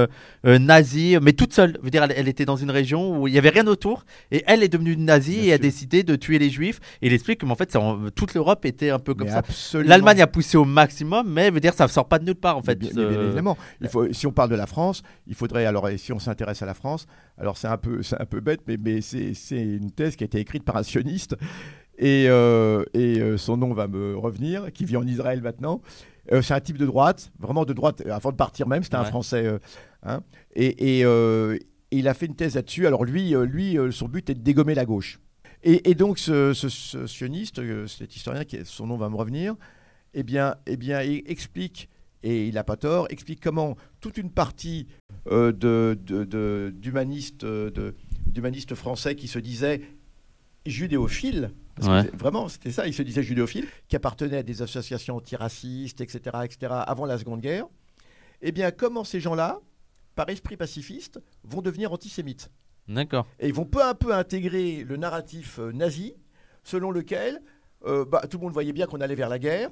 nazie, 0.46 1.18
mais 1.22 1.34
toute 1.34 1.54
seule. 1.54 1.74
Je 1.80 1.84
veux 1.84 1.90
dire, 1.90 2.04
elle, 2.04 2.14
elle 2.16 2.30
était 2.30 2.46
dans 2.46 2.56
une 2.56 2.72
région 2.72 3.20
où 3.20 3.28
il 3.28 3.34
y 3.34 3.38
avait 3.38 3.50
rien 3.50 3.68
autour, 3.68 4.06
et 4.32 4.42
elle 4.48 4.64
est 4.64 4.70
devenue 4.70 4.96
nazie 4.96 5.32
Bien 5.32 5.44
et 5.44 5.54
a 5.54 5.58
décidé 5.58 6.04
de 6.04 6.16
tuer 6.16 6.40
les 6.40 6.50
Juifs. 6.50 6.80
Et 7.02 7.08
il 7.08 7.14
explique 7.14 7.42
que, 7.42 7.46
en 7.46 7.56
fait, 7.72 8.12
toute 8.12 8.34
l'Europe 8.34 8.66
était 8.66 8.90
un 8.90 9.00
peu 9.00 9.14
comme 9.14 9.28
mais 9.28 9.42
ça. 9.42 9.82
L'Allemagne 9.82 10.22
a 10.22 10.28
poussé 10.28 10.58
au 10.58 10.66
maximum, 10.66 11.32
mais 11.32 11.50
veut 11.50 11.60
dire 11.60 11.74
ça 11.74 11.88
sort 11.88 12.08
pas 12.08 12.20
de 12.20 12.26
nulle 12.26 12.36
part 12.36 12.58
en 12.58 12.62
fait. 12.62 12.76
Bien, 12.76 12.90
bien 12.92 13.22
évidemment. 13.22 13.58
Il 13.82 13.88
faut, 13.88 14.12
si 14.14 14.28
on 14.28 14.32
parle 14.32 14.50
de 14.50 14.56
la 14.56 14.68
France, 14.68 15.04
il 15.28 15.36
faudrait 15.36 15.66
alors 15.66 15.90
et 15.90 15.98
si 15.98 16.14
on 16.14 16.20
s'intéresse 16.20 16.62
à 16.62 16.66
la 16.66 16.74
France, 16.74 17.08
alors 17.38 17.58
c'est 17.58 17.68
un 17.68 17.78
peu, 17.78 18.04
c'est 18.04 18.20
un 18.20 18.26
peu 18.26 18.40
bête, 18.40 18.62
mais, 18.68 18.78
mais 18.78 19.02
c'est, 19.02 19.34
c'est 19.34 19.62
une 19.62 19.92
thèse 19.92 20.16
qui 20.16 20.24
a 20.24 20.26
été 20.26 20.40
écrite 20.40 20.64
par 20.64 20.78
un 20.78 20.84
sioniste 20.84 21.36
et, 21.98 22.26
euh, 22.28 22.84
et 22.94 23.20
euh, 23.20 23.38
son 23.38 23.58
nom 23.58 23.74
va 23.74 23.88
me 23.88 24.16
revenir, 24.16 24.72
qui 24.74 24.86
vit 24.86 24.98
en 24.98 25.06
Israël 25.06 25.42
maintenant. 25.42 25.82
Euh, 26.32 26.42
c'est 26.42 26.54
un 26.54 26.60
type 26.60 26.78
de 26.78 26.86
droite, 26.86 27.32
vraiment 27.40 27.66
de 27.66 27.74
droite. 27.74 28.04
Avant 28.10 28.32
de 28.32 28.36
partir 28.36 28.68
même, 28.68 28.84
c'était 28.84 28.96
un. 28.96 29.06
Français. 29.06 29.46
euh, 29.46 29.60
hein, 30.04 30.22
et, 30.56 31.00
et, 31.00 31.02
et 31.02 31.60
il 31.92 32.08
a 32.08 32.14
fait 32.14 32.28
une 32.28 32.36
thèse 32.36 32.56
là-dessus. 32.56 32.88
Alors 32.88 33.06
lui, 33.06 33.34
lui, 33.46 33.78
son 33.92 34.08
but 34.08 34.30
est 34.30 34.36
de 34.36 34.42
dégommer 34.42 34.76
la 34.76 34.86
gauche. 34.86 35.20
Et, 35.64 35.90
et 35.92 35.96
donc 35.96 36.18
ce, 36.20 36.54
ce- 36.54 36.70
ce 36.70 37.08
sioniste, 37.08 37.60
euh, 37.60 37.88
cet 37.88 38.16
historien, 38.16 38.44
qui, 38.46 38.58
son 38.66 38.88
nom 38.88 38.98
va 38.98 39.10
me 39.10 39.16
revenir, 39.16 39.56
eh 40.14 40.24
bien, 40.24 40.56
eh 40.66 40.76
bien, 40.78 41.02
il 41.04 41.24
explique 41.28 41.88
et 42.24 42.48
il 42.48 42.54
n'a 42.56 42.64
pas 42.64 42.78
tort, 42.78 43.08
explique 43.10 43.40
comment 43.42 43.76
toute 44.00 44.18
une 44.18 44.32
partie 44.32 44.88
euh, 45.28 45.52
de- 45.52 45.98
de- 46.04 46.28
euh, 46.36 46.72
de- 46.72 47.96
d'humanistes 48.28 48.76
français 48.76 49.16
qui 49.16 49.28
se 49.28 49.40
disaient 49.40 49.82
judéophiles, 50.66 51.52
parce 51.76 51.88
que 51.88 52.08
Ouais. 52.10 52.18
vraiment 52.18 52.48
c'était 52.48 52.72
ça, 52.72 52.88
ils 52.88 52.94
se 52.94 53.02
disaient 53.02 53.24
judéophiles, 53.24 53.68
qui 53.88 53.96
appartenaient 53.96 54.38
à 54.38 54.44
des 54.44 54.62
associations 54.62 55.16
antiracistes, 55.18 56.02
etc., 56.02 56.38
etc., 56.44 56.72
avant 56.88 57.06
la 57.06 57.18
Seconde 57.18 57.42
Guerre, 57.42 57.66
eh 58.42 58.52
bien, 58.52 58.72
comment 58.72 59.04
ces 59.04 59.20
gens-là, 59.20 59.60
par 60.16 60.30
esprit 60.30 60.58
pacifiste, 60.58 61.20
vont 61.44 61.62
devenir 61.62 61.92
antisémites? 61.94 62.50
D'accord. 62.88 63.28
et 63.40 63.48
ils 63.48 63.54
vont 63.54 63.66
peu 63.66 63.82
à 63.82 63.94
peu 63.94 64.14
intégrer 64.14 64.84
le 64.84 64.98
narratif 64.98 65.60
euh, 65.60 65.72
nazi, 65.72 66.14
selon 66.64 66.92
lequel 66.92 67.42
euh, 67.86 68.06
bah, 68.06 68.22
tout 68.30 68.38
le 68.38 68.44
monde 68.44 68.54
voyait 68.54 68.74
bien 68.74 68.86
qu'on 68.86 69.02
allait 69.02 69.16
vers 69.16 69.30
la 69.30 69.40
guerre. 69.40 69.70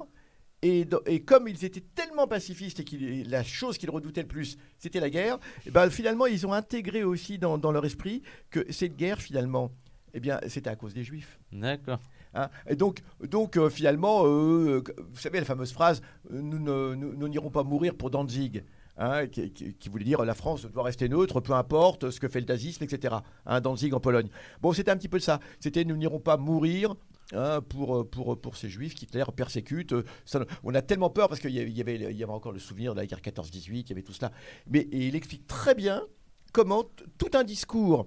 Et, 0.62 0.86
comme 1.24 1.48
ils 1.48 1.64
étaient 1.64 1.82
tellement 1.94 2.26
pacifistes 2.26 2.80
et 2.80 2.84
que 2.84 3.30
la 3.30 3.42
chose 3.42 3.78
qu'ils 3.78 3.88
redoutaient 3.88 4.20
le 4.20 4.28
plus, 4.28 4.58
c'était 4.76 5.00
la 5.00 5.08
guerre, 5.08 5.38
et 5.64 5.70
ben, 5.70 5.88
finalement, 5.88 6.26
ils 6.26 6.46
ont 6.46 6.52
intégré 6.52 7.02
aussi 7.02 7.38
dans, 7.38 7.56
dans 7.56 7.72
leur 7.72 7.86
esprit 7.86 8.22
que 8.50 8.70
cette 8.70 8.94
guerre, 8.94 9.22
finalement, 9.22 9.72
eh 10.12 10.20
bien, 10.20 10.38
c'était 10.48 10.68
à 10.68 10.76
cause 10.76 10.92
des 10.92 11.02
Juifs. 11.02 11.38
D'accord. 11.50 11.98
hein. 12.34 12.50
Et 12.68 12.76
donc, 12.76 13.00
donc 13.26 13.56
euh, 13.56 13.70
finalement, 13.70 14.26
euh, 14.26 14.82
vous 14.98 15.18
savez 15.18 15.38
la 15.38 15.46
fameuse 15.46 15.72
phrase 15.72 16.02
nous 16.28 17.28
n'irons 17.28 17.50
pas 17.50 17.62
mourir 17.62 17.94
pour 17.94 18.10
Danzig. 18.10 18.62
Hein, 19.00 19.26
qui, 19.26 19.50
qui- 19.50 19.74
qui 19.74 19.88
voulait 19.88 20.04
dire 20.04 20.24
la 20.24 20.34
France 20.34 20.66
doit 20.66 20.84
rester 20.84 21.08
neutre, 21.08 21.40
peu 21.40 21.54
importe 21.54 22.10
ce 22.10 22.20
que 22.20 22.28
fait 22.28 22.38
le 22.40 22.46
nazisme, 22.46 22.84
etc. 22.84 23.16
Hein, 23.46 23.60
Danzig 23.60 23.92
en 23.94 23.98
Pologne. 24.00 24.28
Bon, 24.60 24.72
c'était 24.72 24.92
un 24.92 24.96
petit 24.96 25.08
peu 25.08 25.18
ça. 25.18 25.40
C'était 25.58 25.84
nous 25.84 25.96
n'irons 25.96 26.20
pas 26.20 26.36
mourir 26.36 26.94
hein, 27.32 27.60
pour, 27.68 28.08
pour, 28.08 28.40
pour 28.40 28.56
ces 28.56 28.68
juifs 28.68 28.94
qu'Hitler 28.94 29.24
persécute. 29.34 29.92
Ça- 30.24 30.44
on 30.62 30.72
a 30.74 30.82
tellement 30.82 31.10
peur 31.10 31.28
parce 31.28 31.40
qu'il 31.40 31.50
y 31.50 31.58
avait, 31.60 31.70
y 31.72 31.80
avait- 31.80 31.96
il 31.96 32.16
y 32.16 32.22
avait 32.22 32.32
encore 32.32 32.52
le 32.52 32.58
souvenir 32.60 32.92
de 32.94 33.00
la 33.00 33.06
guerre 33.06 33.20
14-18, 33.22 33.86
il 33.86 33.88
y 33.88 33.92
avait 33.92 34.02
tout 34.02 34.12
cela. 34.12 34.30
Mais 34.68 34.80
et 34.92 35.08
il 35.08 35.16
explique 35.16 35.46
très 35.48 35.74
bien 35.74 36.02
comment 36.52 36.84
tout 37.18 37.30
un 37.34 37.42
discours 37.44 38.06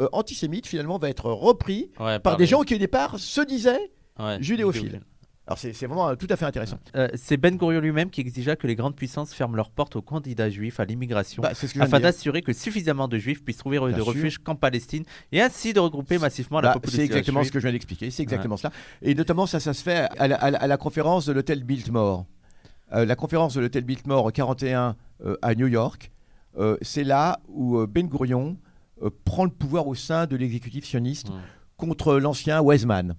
euh, 0.00 0.08
antisémite 0.12 0.66
finalement 0.66 0.98
va 0.98 1.10
être 1.10 1.30
repris 1.30 1.90
Ouais, 2.00 2.18
par 2.18 2.36
des 2.38 2.46
gens 2.46 2.62
qui 2.62 2.74
au 2.74 2.78
départ 2.78 3.18
se 3.18 3.42
disaient 3.42 3.92
ouais, 4.18 4.38
judéophiles. 4.42 5.02
Alors 5.46 5.58
c'est 5.58 5.72
vraiment 5.86 6.08
euh, 6.10 6.14
tout 6.14 6.28
à 6.30 6.36
fait 6.36 6.44
intéressant. 6.44 6.78
Euh, 6.94 7.08
c'est 7.16 7.36
Ben 7.36 7.56
Gurion 7.56 7.80
lui-même 7.80 8.10
qui 8.10 8.20
exigea 8.20 8.54
que 8.54 8.66
les 8.68 8.76
grandes 8.76 8.94
puissances 8.94 9.34
ferment 9.34 9.56
leurs 9.56 9.70
portes 9.70 9.96
aux 9.96 10.02
candidats 10.02 10.48
juifs 10.48 10.78
à 10.78 10.84
l'immigration 10.84 11.42
Bah, 11.42 11.50
afin 11.80 11.98
d'assurer 12.00 12.42
que 12.42 12.52
suffisamment 12.52 13.08
de 13.08 13.18
juifs 13.18 13.42
puissent 13.44 13.56
trouver 13.56 13.78
de 13.78 13.88
Bien 13.88 14.02
refuge 14.04 14.38
qu'en 14.38 14.54
Palestine 14.54 15.02
et 15.32 15.42
ainsi 15.42 15.72
de 15.72 15.80
regrouper 15.80 16.18
massivement 16.18 16.60
la 16.60 16.68
Bah, 16.68 16.74
population 16.74 16.98
c'est 16.98 17.04
exactement 17.06 17.40
juive. 17.40 17.48
ce 17.48 17.52
que 17.52 17.58
je 17.58 17.64
viens 17.66 17.72
d'expliquer, 17.72 18.10
c'est 18.12 18.22
exactement 18.22 18.56
cela. 18.56 18.72
Et 19.02 19.14
notamment, 19.16 19.46
ça, 19.46 19.58
ça 19.58 19.74
se 19.74 19.82
fait 19.82 20.08
à 20.16 20.28
la, 20.28 20.36
à 20.36 20.50
la- 20.52 20.58
à 20.58 20.66
la 20.68 20.76
conférence 20.76 21.26
de 21.26 21.32
l'hôtel 21.32 21.64
Biltmore. 21.64 22.24
Euh, 22.94 23.04
la 23.04 23.16
conférence 23.16 23.54
de 23.54 23.60
l'hôtel 23.62 23.82
Biltmore 23.84 24.32
41 24.32 24.94
euh, 25.24 25.36
à 25.42 25.54
New 25.56 25.66
York, 25.66 26.12
c'est 26.82 27.04
là 27.04 27.40
où 27.48 27.84
Ben 27.86 28.06
Gurion 28.06 28.58
prend 29.24 29.44
le 29.44 29.50
pouvoir 29.50 29.88
au 29.88 29.94
sein 29.96 30.26
de 30.26 30.36
l'exécutif 30.36 30.84
sioniste 30.84 31.28
contre 31.78 32.16
l'ancien 32.18 32.62
Weizmann. 32.62 33.16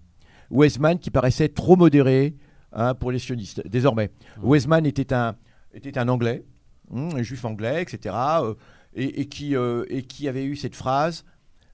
Weizmann 0.54 1.00
qui 1.00 1.10
paraissait 1.12 1.50
trop 1.50 1.76
modéré 1.76 2.36
hein, 2.72 2.94
pour 2.94 3.12
les 3.12 3.20
sionistes, 3.20 3.68
désormais. 3.68 4.12
Weizmann 4.42 4.86
était 4.86 5.14
un, 5.14 5.36
était 5.74 5.98
un 5.98 6.08
Anglais, 6.08 6.46
hum, 6.92 7.10
un 7.16 7.24
juif 7.24 7.44
anglais, 7.46 7.82
etc., 7.82 8.16
euh, 8.42 8.54
et, 8.94 9.22
et 9.22 9.26
qui, 9.28 9.56
euh, 9.56 9.86
et 9.90 10.04
qui 10.04 10.28
avait 10.28 10.46
eu 10.46 10.56
cette 10.56 10.76
phrase, 10.76 11.26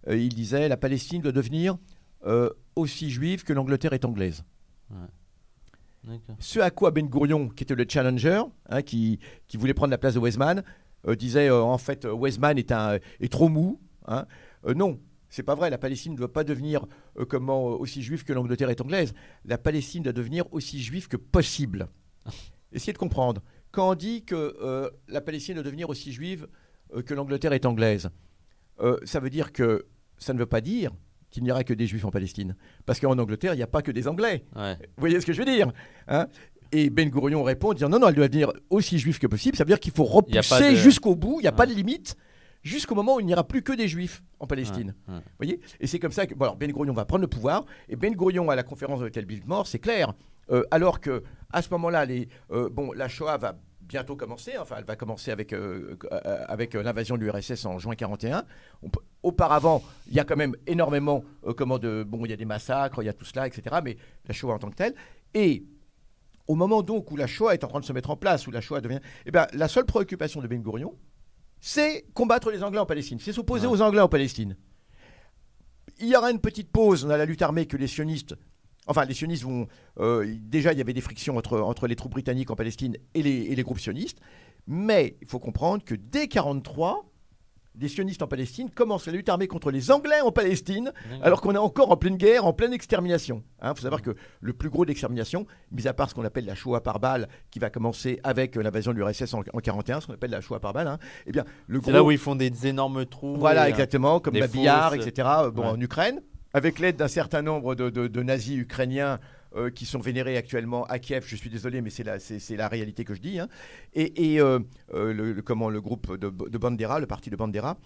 euh, 0.07 0.15
il 0.17 0.33
disait, 0.33 0.69
la 0.69 0.77
Palestine 0.77 1.21
doit 1.21 1.31
devenir 1.33 1.77
aussi 2.75 3.09
juive 3.09 3.43
que 3.43 3.53
l'Angleterre 3.53 3.93
est 3.93 4.03
anglaise. 4.03 4.43
Ce 6.39 6.59
à 6.59 6.69
quoi 6.71 6.91
Ben 6.91 7.07
Gurion, 7.07 7.49
qui 7.49 7.63
était 7.63 7.75
le 7.75 7.85
challenger, 7.87 8.41
hein, 8.69 8.81
qui, 8.81 9.19
qui 9.47 9.57
voulait 9.57 9.73
prendre 9.73 9.91
la 9.91 9.97
place 9.97 10.15
de 10.15 10.19
Weizmann, 10.19 10.63
euh, 11.07 11.15
disait 11.15 11.49
euh, 11.49 11.61
en 11.61 11.77
fait 11.77 12.05
Weizmann 12.05 12.57
est, 12.57 12.71
un, 12.71 12.99
est 13.19 13.31
trop 13.31 13.47
mou. 13.49 13.79
hein. 14.07 14.25
Euh, 14.65 14.73
non, 14.73 14.99
c'est 15.29 15.43
pas 15.43 15.55
vrai. 15.55 15.69
La 15.69 15.77
Palestine 15.77 16.13
ne 16.13 16.17
doit 16.17 16.31
pas 16.33 16.43
devenir 16.43 16.85
euh, 17.17 17.25
comment, 17.25 17.69
euh, 17.71 17.75
aussi 17.75 18.01
juive 18.01 18.23
que 18.23 18.33
l'Angleterre 18.33 18.69
est 18.69 18.81
anglaise. 18.81 19.13
La 19.45 19.57
Palestine 19.57 20.03
doit 20.03 20.13
devenir 20.13 20.45
aussi 20.53 20.81
juive 20.81 21.07
que 21.07 21.17
possible. 21.17 21.87
Essayez 22.71 22.93
de 22.93 22.97
comprendre. 22.97 23.41
Quand 23.71 23.91
on 23.91 23.95
dit 23.95 24.23
que 24.23 24.55
euh, 24.61 24.89
la 25.07 25.21
Palestine 25.21 25.55
doit 25.55 25.63
devenir 25.63 25.89
aussi 25.89 26.11
juive 26.11 26.47
euh, 26.95 27.01
que 27.01 27.13
l'Angleterre 27.13 27.53
est 27.53 27.65
anglaise, 27.65 28.09
ça 29.03 29.19
veut 29.19 29.29
dire 29.29 29.51
que 29.51 29.87
ça 30.17 30.33
ne 30.33 30.39
veut 30.39 30.45
pas 30.45 30.61
dire 30.61 30.91
qu'il 31.31 31.43
n'y 31.43 31.51
aura 31.51 31.65
que 31.65 31.73
des 31.73 31.85
juifs 31.85 32.05
en 32.05 32.11
Palestine. 32.11 32.55
Parce 32.85 32.99
qu'en 33.01 33.17
Angleterre, 33.19 33.53
il 33.53 33.57
n'y 33.57 33.63
a 33.63 33.67
pas 33.67 33.81
que 33.81 33.91
des 33.91 34.07
Anglais. 34.07 34.45
Ouais. 34.55 34.75
Vous 34.75 35.01
voyez 35.01 35.19
ce 35.19 35.25
que 35.25 35.33
je 35.33 35.39
veux 35.39 35.45
dire 35.45 35.71
hein? 36.07 36.27
Et 36.71 36.89
Ben 36.89 37.09
Gurion 37.09 37.43
répond 37.43 37.71
en 37.71 37.73
disant 37.73 37.89
non, 37.89 37.99
non, 37.99 38.07
elle 38.09 38.15
doit 38.15 38.27
devenir 38.27 38.51
aussi 38.69 38.99
juive 38.99 39.19
que 39.19 39.27
possible. 39.27 39.57
Ça 39.57 39.63
veut 39.63 39.69
dire 39.69 39.79
qu'il 39.79 39.91
faut 39.91 40.03
repousser 40.05 40.71
de- 40.71 40.75
jusqu'au 40.75 41.15
bout, 41.15 41.39
il 41.39 41.43
n'y 41.43 41.47
a 41.47 41.51
pas 41.51 41.65
de 41.65 41.73
limite, 41.73 42.15
jusqu'au 42.63 42.95
moment 42.95 43.15
où 43.15 43.19
il 43.19 43.25
n'y 43.25 43.33
aura 43.33 43.47
plus 43.47 43.61
que 43.61 43.73
des 43.73 43.87
juifs 43.87 44.23
en 44.39 44.47
Palestine. 44.47 44.93
Ouais, 45.07 45.13
ouais. 45.15 45.19
Vous 45.21 45.35
voyez 45.37 45.59
Et 45.79 45.87
c'est 45.87 45.99
comme 45.99 46.11
ça 46.11 46.25
que 46.27 46.33
bon, 46.33 46.45
alors 46.45 46.55
Ben 46.57 46.71
Gurion 46.71 46.93
va 46.93 47.05
prendre 47.05 47.21
le 47.21 47.27
pouvoir. 47.27 47.65
Et 47.87 47.95
Ben 47.95 48.13
Gurion, 48.15 48.49
à 48.49 48.55
la 48.55 48.63
conférence 48.63 48.99
de 48.99 49.05
l'hôtel 49.05 49.25
Biltmore, 49.25 49.67
c'est 49.67 49.79
clair. 49.79 50.13
Euh, 50.51 50.63
alors 50.71 50.99
que 50.99 51.23
à 51.51 51.61
ce 51.61 51.69
moment-là, 51.71 52.05
les, 52.05 52.27
euh, 52.51 52.69
bon, 52.69 52.91
la 52.93 53.07
Shoah 53.07 53.37
va 53.37 53.55
bientôt 53.81 54.15
commencer. 54.15 54.53
Enfin, 54.59 54.75
elle 54.79 54.83
va 54.85 54.95
commencer 54.95 55.31
avec, 55.31 55.51
euh, 55.53 55.95
avec 56.47 56.73
l'invasion 56.75 57.17
de 57.17 57.21
l'URSS 57.21 57.65
en 57.65 57.79
juin 57.79 57.95
41. 57.95 58.43
On 58.83 58.89
peut- 58.89 58.99
auparavant, 59.23 59.81
il 60.07 60.13
y 60.13 60.19
a 60.19 60.23
quand 60.23 60.35
même 60.37 60.55
énormément 60.67 61.23
euh, 61.47 61.53
comment 61.53 61.79
de 61.79 62.03
bon, 62.07 62.23
il 62.25 62.29
y 62.29 62.33
a 62.33 62.37
des 62.37 62.45
massacres, 62.45 63.01
il 63.01 63.05
y 63.05 63.09
a 63.09 63.13
tout 63.13 63.25
cela, 63.25 63.47
etc. 63.47 63.77
Mais 63.83 63.97
la 64.27 64.33
Shoah 64.33 64.53
en 64.53 64.59
tant 64.59 64.69
que 64.69 64.75
telle. 64.75 64.93
Et 65.33 65.63
au 66.47 66.55
moment 66.55 66.81
donc 66.83 67.11
où 67.11 67.15
la 67.15 67.27
Shoah 67.27 67.53
est 67.53 67.63
en 67.63 67.67
train 67.67 67.79
de 67.79 67.85
se 67.85 67.93
mettre 67.93 68.09
en 68.09 68.15
place, 68.17 68.45
où 68.47 68.51
la 68.51 68.61
Shoah 68.61 68.81
devient, 68.81 68.99
eh 69.25 69.31
ben, 69.31 69.47
la 69.53 69.67
seule 69.67 69.85
préoccupation 69.85 70.41
de 70.41 70.47
Ben 70.47 70.61
Gurion, 70.61 70.95
c'est 71.61 72.05
combattre 72.13 72.51
les 72.51 72.63
Anglais 72.63 72.79
en 72.79 72.85
Palestine, 72.85 73.19
c'est 73.19 73.33
s'opposer 73.33 73.67
Ouais. 73.67 73.73
aux 73.73 73.81
Anglais 73.81 74.01
en 74.01 74.09
Palestine. 74.09 74.55
Il 75.99 76.07
y 76.07 76.15
aura 76.15 76.31
une 76.31 76.39
petite 76.39 76.69
pause 76.71 77.05
dans 77.05 77.17
la 77.17 77.25
lutte 77.25 77.41
armée 77.41 77.65
que 77.65 77.75
les 77.75 77.87
sionistes, 77.87 78.35
enfin 78.87 79.03
les 79.05 79.13
sionistes 79.13 79.43
vont, 79.43 79.67
euh, 79.99 80.25
déjà 80.39 80.71
il 80.71 80.77
y 80.77 80.81
avait 80.81 80.93
des 80.93 81.01
frictions 81.01 81.35
entre, 81.37 81.59
entre 81.59 81.87
les 81.87 81.95
troupes 81.95 82.11
britanniques 82.13 82.51
en 82.51 82.55
Palestine 82.55 82.95
et 83.13 83.21
les, 83.21 83.31
et 83.47 83.55
les 83.55 83.63
groupes 83.63 83.79
sionistes, 83.79 84.19
mais 84.67 85.17
il 85.21 85.27
faut 85.27 85.39
comprendre 85.39 85.83
que 85.83 85.95
dès 85.95 86.27
43, 86.27 87.05
des 87.75 87.87
sionistes 87.87 88.21
en 88.21 88.27
Palestine 88.27 88.69
commencent 88.69 89.05
la 89.05 89.13
lutte 89.13 89.29
armée 89.29 89.47
contre 89.47 89.71
les 89.71 89.89
Anglais 89.91 90.19
en 90.21 90.31
Palestine, 90.31 90.91
alors 91.21 91.39
qu'on 91.39 91.53
est 91.55 91.59
encore 91.59 91.91
en 91.91 91.97
pleine 91.97 92.17
guerre, 92.17 92.45
en 92.45 92.51
pleine 92.51 92.73
extermination. 92.73 93.43
Il 93.63 93.69
faut 93.69 93.81
savoir 93.83 94.01
que 94.01 94.15
le 94.41 94.53
plus 94.53 94.69
gros 94.69 94.85
d'extermination, 94.85 95.45
mis 95.71 95.87
à 95.87 95.93
part 95.93 96.09
ce 96.09 96.15
qu'on 96.15 96.25
appelle 96.25 96.45
la 96.45 96.55
Shoah 96.55 96.81
par 96.81 96.99
balle, 96.99 97.29
qui 97.51 97.59
va 97.59 97.69
commencer 97.69 98.19
avec 98.23 98.57
euh, 98.57 98.61
l'invasion 98.63 98.91
de 98.91 98.97
l'URSS 98.97 99.33
en, 99.33 99.39
en 99.53 99.59
41, 99.59 100.01
ce 100.01 100.07
qu'on 100.07 100.13
appelle 100.13 100.31
la 100.31 100.41
Shoah 100.41 100.59
par 100.59 100.73
balle, 100.73 100.87
hein, 100.87 100.99
eh 101.25 101.31
bien, 101.31 101.45
le 101.67 101.79
C'est 101.79 101.83
gros... 101.83 101.91
là 101.91 102.03
où 102.03 102.11
ils 102.11 102.17
font 102.17 102.35
des 102.35 102.67
énormes 102.67 103.05
trous. 103.05 103.37
Voilà, 103.37 103.63
euh, 103.63 103.67
exactement, 103.67 104.19
comme 104.19 104.37
Babillard, 104.37 104.93
etc., 104.95 105.27
euh, 105.43 105.51
bon, 105.51 105.61
Ouais. 105.61 105.67
en 105.69 105.79
Ukraine, 105.79 106.21
avec 106.53 106.79
l'aide 106.79 106.95
d'un 106.97 107.07
certain 107.07 107.41
nombre 107.43 107.75
de, 107.75 107.89
de- 107.89 108.07
de 108.07 108.23
nazis 108.23 108.57
ukrainiens 108.57 109.19
euh, 109.55 109.69
qui 109.69 109.85
sont 109.85 109.99
vénérés 109.99 110.37
actuellement 110.37 110.85
à 110.85 110.99
Kiev. 110.99 111.25
Je 111.27 111.35
suis 111.35 111.49
désolé, 111.49 111.81
mais 111.81 111.89
c'est 111.89 112.03
la, 112.03 112.67
réalité 112.67 113.03
que 113.03 113.13
je 113.15 113.21
dis. 113.21 113.39
hein. 113.39 113.47
Et, 113.93 114.39
euh, 114.39 114.59
euh, 114.93 115.13
le, 115.13 115.41
comment, 115.41 115.69
le 115.69 115.81
groupe 115.81 116.15
de, 116.17 116.29
de 116.29 116.57
Bandera, 116.57 116.99
le 116.99 117.07
parti 117.07 117.29
de 117.29 117.35
Bandera, 117.35 117.77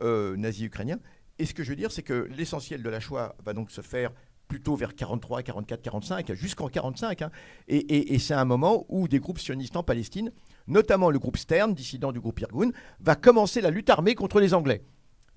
nazi 0.00 0.64
ukrainien. 0.64 0.98
Et 1.38 1.46
ce 1.46 1.54
que 1.54 1.62
je 1.62 1.70
veux 1.70 1.76
dire, 1.76 1.92
c'est 1.92 2.02
que 2.02 2.28
l'essentiel 2.36 2.82
de 2.82 2.90
la 2.90 3.00
Shoah 3.00 3.34
va 3.44 3.52
donc 3.52 3.70
se 3.70 3.80
faire 3.80 4.10
plutôt 4.48 4.76
vers 4.76 4.94
43, 4.94 5.42
44, 5.42 5.80
45, 5.82 6.32
jusqu'en 6.34 6.68
45. 6.68 7.22
hein. 7.22 7.30
Et, 7.68 7.76
et- 7.78 8.14
et 8.14 8.18
c'est 8.18 8.34
un 8.34 8.44
moment 8.44 8.84
où 8.88 9.08
des 9.08 9.18
groupes 9.18 9.38
sionistes 9.38 9.76
en 9.76 9.82
Palestine, 9.82 10.30
notamment 10.66 11.10
le 11.10 11.18
groupe 11.18 11.36
Stern, 11.38 11.72
dissident 11.74 12.12
du 12.12 12.20
groupe 12.20 12.38
Irgun, 12.40 12.70
va 13.00 13.14
commencer 13.16 13.60
la 13.60 13.70
lutte 13.70 13.88
armée 13.90 14.14
contre 14.14 14.40
les 14.40 14.52
Anglais. 14.52 14.82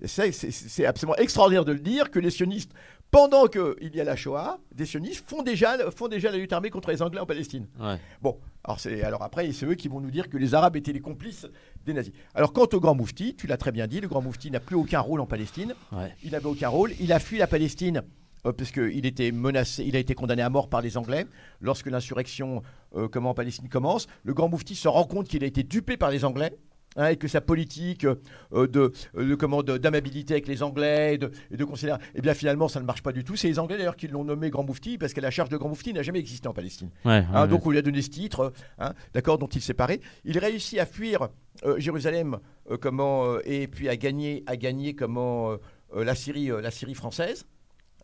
C'est 0.04 0.84
absolument 0.84 1.16
extraordinaire 1.16 1.64
de 1.64 1.72
le 1.72 1.78
dire 1.78 2.10
que 2.10 2.18
les 2.18 2.30
sionistes, 2.30 2.72
pendant 3.10 3.46
qu'il 3.46 3.94
y 3.94 4.00
a 4.00 4.04
la 4.04 4.16
Shoah, 4.16 4.58
des 4.74 4.84
sionistes 4.84 5.24
font 5.28 5.42
déjà, 5.42 5.90
font 5.90 6.08
déjà 6.08 6.30
la 6.30 6.36
lutte 6.38 6.52
armée 6.52 6.70
contre 6.70 6.90
les 6.90 7.00
Anglais 7.02 7.20
en 7.20 7.26
Palestine. 7.26 7.66
Ouais. 7.80 7.96
Bon, 8.20 8.36
alors, 8.64 8.78
c'est- 8.80 9.02
alors 9.02 9.22
après, 9.22 9.50
c'est 9.52 9.64
eux 9.64 9.74
qui 9.74 9.88
vont 9.88 10.00
nous 10.00 10.10
dire 10.10 10.28
que 10.28 10.36
les 10.36 10.54
Arabes 10.54 10.76
étaient 10.76 10.92
les 10.92 11.00
complices 11.00 11.46
des 11.86 11.94
nazis. 11.94 12.12
Alors 12.34 12.52
quant 12.52 12.66
au 12.72 12.80
grand 12.80 12.94
moufti, 12.94 13.34
tu 13.34 13.46
l'as 13.46 13.56
très 13.56 13.72
bien 13.72 13.86
dit, 13.86 14.00
le 14.00 14.08
grand 14.08 14.20
moufti 14.22 14.50
n'a 14.50 14.60
plus 14.60 14.76
aucun 14.76 15.00
rôle 15.00 15.20
en 15.20 15.26
Palestine. 15.26 15.74
Ouais. 15.92 16.12
Il 16.24 16.32
n'avait 16.32 16.46
aucun 16.46 16.68
rôle. 16.68 16.92
Il 17.00 17.12
a 17.12 17.18
fui 17.20 17.38
la 17.38 17.46
Palestine 17.46 18.02
euh, 18.44 18.52
parce 18.52 18.70
qu'il 18.70 19.06
était 19.06 19.32
menacé, 19.32 19.84
il 19.84 19.96
a 19.96 19.98
été 19.98 20.14
condamné 20.14 20.42
à 20.42 20.50
mort 20.50 20.68
par 20.68 20.82
les 20.82 20.96
Anglais. 20.98 21.26
Lorsque 21.60 21.86
l'insurrection 21.86 22.62
euh, 22.96 23.08
comment, 23.08 23.30
en 23.30 23.34
Palestine 23.34 23.68
commence, 23.68 24.08
le 24.24 24.34
grand 24.34 24.48
moufti 24.48 24.74
se 24.74 24.88
rend 24.88 25.04
compte 25.04 25.28
qu'il 25.28 25.42
a 25.42 25.46
été 25.46 25.62
dupé 25.62 25.96
par 25.96 26.10
les 26.10 26.24
Anglais. 26.24 26.56
Hein, 26.96 27.08
et 27.08 27.16
que 27.16 27.28
sa 27.28 27.40
politique 27.40 28.04
euh, 28.04 28.66
de, 28.66 28.92
euh, 29.16 29.28
de 29.28 29.34
comment, 29.34 29.62
d'amabilité 29.62 30.34
avec 30.34 30.46
les 30.48 30.62
Anglais 30.62 31.14
et 31.14 31.18
de, 31.18 31.30
et 31.50 31.56
de 31.56 31.64
considérer, 31.64 31.98
eh 32.14 32.20
bien 32.20 32.34
finalement 32.34 32.68
ça 32.68 32.80
ne 32.80 32.84
marche 32.84 33.02
pas 33.02 33.12
du 33.12 33.24
tout. 33.24 33.36
C'est 33.36 33.48
les 33.48 33.58
Anglais 33.58 33.76
d'ailleurs 33.78 33.96
qui 33.96 34.08
l'ont 34.08 34.24
nommé 34.24 34.50
grand 34.50 34.64
moufti 34.64 34.98
parce 34.98 35.12
que 35.12 35.20
la 35.20 35.30
charge 35.30 35.48
de 35.50 35.56
grand 35.56 35.68
moufti 35.68 35.92
n'a 35.92 36.02
jamais 36.02 36.18
existé 36.18 36.48
en 36.48 36.52
Palestine. 36.54 36.90
Ouais, 37.04 37.24
Hein, 37.32 37.42
ouais, 37.42 37.48
donc 37.48 37.64
on 37.66 37.70
lui 37.70 37.78
a 37.78 37.82
donné 37.82 38.02
ce 38.02 38.10
titre, 38.10 38.52
hein, 38.78 38.92
d'accord, 39.14 39.38
dont 39.38 39.46
il 39.48 39.60
s'est 39.62 39.74
paré. 39.74 40.00
Il 40.24 40.38
réussit 40.38 40.78
à 40.78 40.86
fuir 40.86 41.28
euh, 41.64 41.78
Jérusalem, 41.78 42.38
euh, 42.70 42.76
comment, 42.76 43.38
et 43.44 43.66
puis 43.68 43.88
à 43.88 43.96
gagner, 43.96 44.42
à 44.46 44.56
gagner 44.56 44.94
comment 44.94 45.56
la 45.94 46.14
Syrie, 46.14 46.48
la 46.60 46.70
Syrie 46.70 46.94
française. 46.94 47.46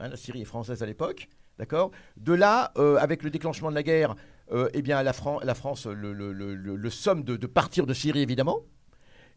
La 0.00 0.16
Syrie 0.16 0.42
est 0.42 0.44
française 0.46 0.82
à 0.82 0.86
l'époque, 0.86 1.28
d'accord. 1.58 1.90
De 2.16 2.32
là, 2.32 2.72
avec 2.98 3.22
le 3.22 3.30
déclenchement 3.30 3.70
de 3.70 3.74
la 3.74 3.82
guerre, 3.82 4.14
euh, 4.52 4.68
eh 4.74 4.82
bien 4.82 5.02
la, 5.02 5.12
Fran- 5.12 5.40
la 5.42 5.54
France 5.54 5.86
le, 5.86 6.12
le- 6.12 6.32
le- 6.32 6.54
le- 6.54 6.76
le 6.76 6.90
somme 6.90 7.22
de, 7.24 7.36
de 7.36 7.46
partir 7.46 7.86
de 7.86 7.94
Syrie 7.94 8.20
évidemment. 8.22 8.60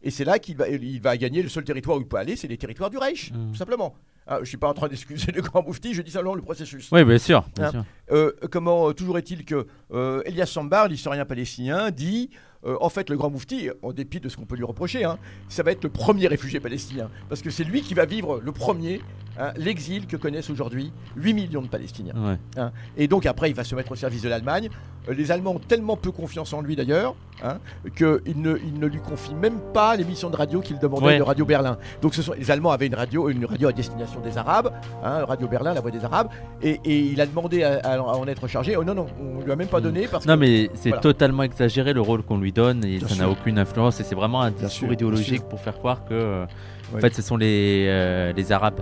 Et 0.02 0.10
c'est 0.10 0.24
là 0.24 0.38
qu'il 0.38 0.56
va, 0.56 0.68
il 0.68 1.00
va 1.00 1.16
gagner 1.16 1.42
le 1.42 1.48
seul 1.48 1.64
territoire 1.64 1.96
où 1.96 2.00
il 2.00 2.06
peut 2.06 2.16
aller, 2.18 2.36
c'est 2.36 2.48
les 2.48 2.58
territoires 2.58 2.90
du 2.90 2.98
Reich, 2.98 3.32
Mm. 3.32 3.50
tout 3.52 3.56
simplement. 3.56 3.94
Ah, 4.28 4.36
je 4.36 4.40
ne 4.40 4.44
suis 4.46 4.56
pas 4.56 4.68
en 4.68 4.74
train 4.74 4.88
d'excuser 4.88 5.30
le 5.32 5.40
grand 5.40 5.62
moufti, 5.62 5.94
je 5.94 6.02
dis 6.02 6.10
simplement 6.10 6.34
le 6.34 6.42
processus. 6.42 6.88
Oui, 6.90 7.04
bien 7.04 7.18
sûr. 7.18 7.44
bien 7.54 7.66
Hein. 7.66 7.70
sûr. 7.70 7.84
Euh, 8.10 8.32
comment 8.50 8.88
euh, 8.88 8.92
toujours 8.92 9.18
est-il 9.18 9.44
que 9.44 9.66
euh, 9.92 10.22
Elias 10.26 10.46
Sambar, 10.46 10.88
l'historien 10.88 11.24
palestinien, 11.24 11.90
dit 11.92 12.30
euh, 12.64 12.76
en 12.80 12.88
fait 12.88 13.08
le 13.08 13.16
grand 13.16 13.30
moufti, 13.30 13.70
en 13.82 13.92
dépit 13.92 14.18
de 14.18 14.28
ce 14.28 14.36
qu'on 14.36 14.44
peut 14.46 14.56
lui 14.56 14.64
reprocher, 14.64 15.04
hein, 15.04 15.18
ça 15.48 15.62
va 15.62 15.70
être 15.70 15.84
le 15.84 15.90
premier 15.90 16.26
réfugié 16.26 16.58
palestinien 16.58 17.08
parce 17.28 17.40
que 17.40 17.50
c'est 17.50 17.62
lui 17.62 17.82
qui 17.82 17.94
va 17.94 18.04
vivre 18.04 18.40
le 18.42 18.50
premier 18.50 19.00
hein, 19.38 19.52
l'exil 19.56 20.06
que 20.08 20.16
connaissent 20.16 20.50
aujourd'hui 20.50 20.92
8 21.16 21.32
millions 21.34 21.62
de 21.62 21.68
Palestiniens. 21.68 22.14
Ouais. 22.16 22.38
hein. 22.56 22.72
Et 22.96 23.06
donc 23.06 23.26
après 23.26 23.50
il 23.50 23.54
va 23.54 23.62
se 23.62 23.76
mettre 23.76 23.92
au 23.92 23.96
service 23.96 24.22
de 24.22 24.28
l'Allemagne. 24.28 24.70
Les 25.14 25.30
Allemands 25.30 25.52
ont 25.52 25.58
tellement 25.60 25.96
peu 25.96 26.10
confiance 26.10 26.52
en 26.52 26.60
lui 26.60 26.74
d'ailleurs 26.76 27.14
hein, 27.42 27.58
qu'ils 27.96 28.40
ne, 28.40 28.56
ils 28.56 28.78
ne 28.80 28.86
lui 28.86 28.98
confient 29.00 29.34
même 29.34 29.60
pas 29.72 29.94
l'émission 29.96 30.30
de 30.30 30.36
radio 30.36 30.60
qu'il 30.60 30.78
demandait 30.78 31.04
Ouais. 31.06 31.18
de 31.18 31.22
Radio 31.22 31.44
Berlin. 31.44 31.78
Donc 32.02 32.14
ce 32.14 32.22
sont, 32.22 32.32
les 32.32 32.50
Allemands 32.50 32.70
avaient 32.72 32.86
une 32.88 32.94
radio, 32.94 33.28
une 33.28 33.44
radio 33.44 33.68
à 33.68 33.72
destination 33.72 34.20
des 34.20 34.36
Arabes, 34.38 34.72
hein, 35.04 35.24
Radio 35.24 35.46
Berlin, 35.48 35.74
la 35.74 35.80
voix 35.80 35.90
des 35.90 36.04
Arabes, 36.04 36.28
et, 36.62 36.80
et 36.84 36.98
il 37.00 37.20
a 37.20 37.26
demandé 37.26 37.62
à, 37.62 37.78
à- 37.84 37.94
à 37.94 38.00
en 38.00 38.26
être 38.26 38.48
chargé. 38.48 38.76
Oh 38.76 38.84
non, 38.84 38.94
non, 38.94 39.06
on 39.20 39.42
lui 39.44 39.52
a 39.52 39.56
même 39.56 39.68
pas 39.68 39.80
donné 39.80 40.08
parce 40.08 40.26
Non, 40.26 40.34
que. 40.34 40.40
mais 40.40 40.70
c'est 40.74 40.88
voilà. 40.88 41.02
totalement 41.02 41.42
exagéré 41.44 41.92
le 41.92 42.00
rôle 42.00 42.22
qu'on 42.22 42.38
lui 42.38 42.52
donne 42.52 42.84
et 42.84 42.98
Bien 42.98 43.08
ça 43.08 43.14
n'a 43.16 43.30
aucune 43.30 43.58
influence. 43.58 44.00
Et 44.00 44.04
c'est 44.04 44.14
vraiment 44.14 44.42
un 44.42 44.50
Bien 44.50 44.66
discours 44.66 44.88
sûr, 44.88 44.92
idéologique 44.92 45.42
pour 45.48 45.60
faire 45.60 45.78
croire 45.78 46.04
que, 46.04 46.14
euh, 46.14 46.46
en 46.94 46.98
fait, 46.98 47.14
ce 47.14 47.22
sont 47.22 47.36
les, 47.36 47.86
euh, 47.88 48.32
les 48.32 48.50
Arabes. 48.52 48.80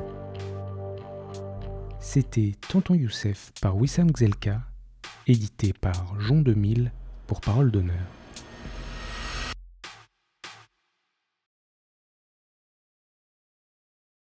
C'était 1.99 2.53
Tonton 2.69 2.95
Youssef 2.95 3.53
par 3.61 3.77
Wissam 3.77 4.09
Gzelka, 4.15 4.61
édité 5.27 5.73
par 5.73 6.19
Jean 6.21 6.41
2000 6.41 6.91
pour 7.27 7.41
Parole 7.41 7.71
d'honneur. 7.71 8.24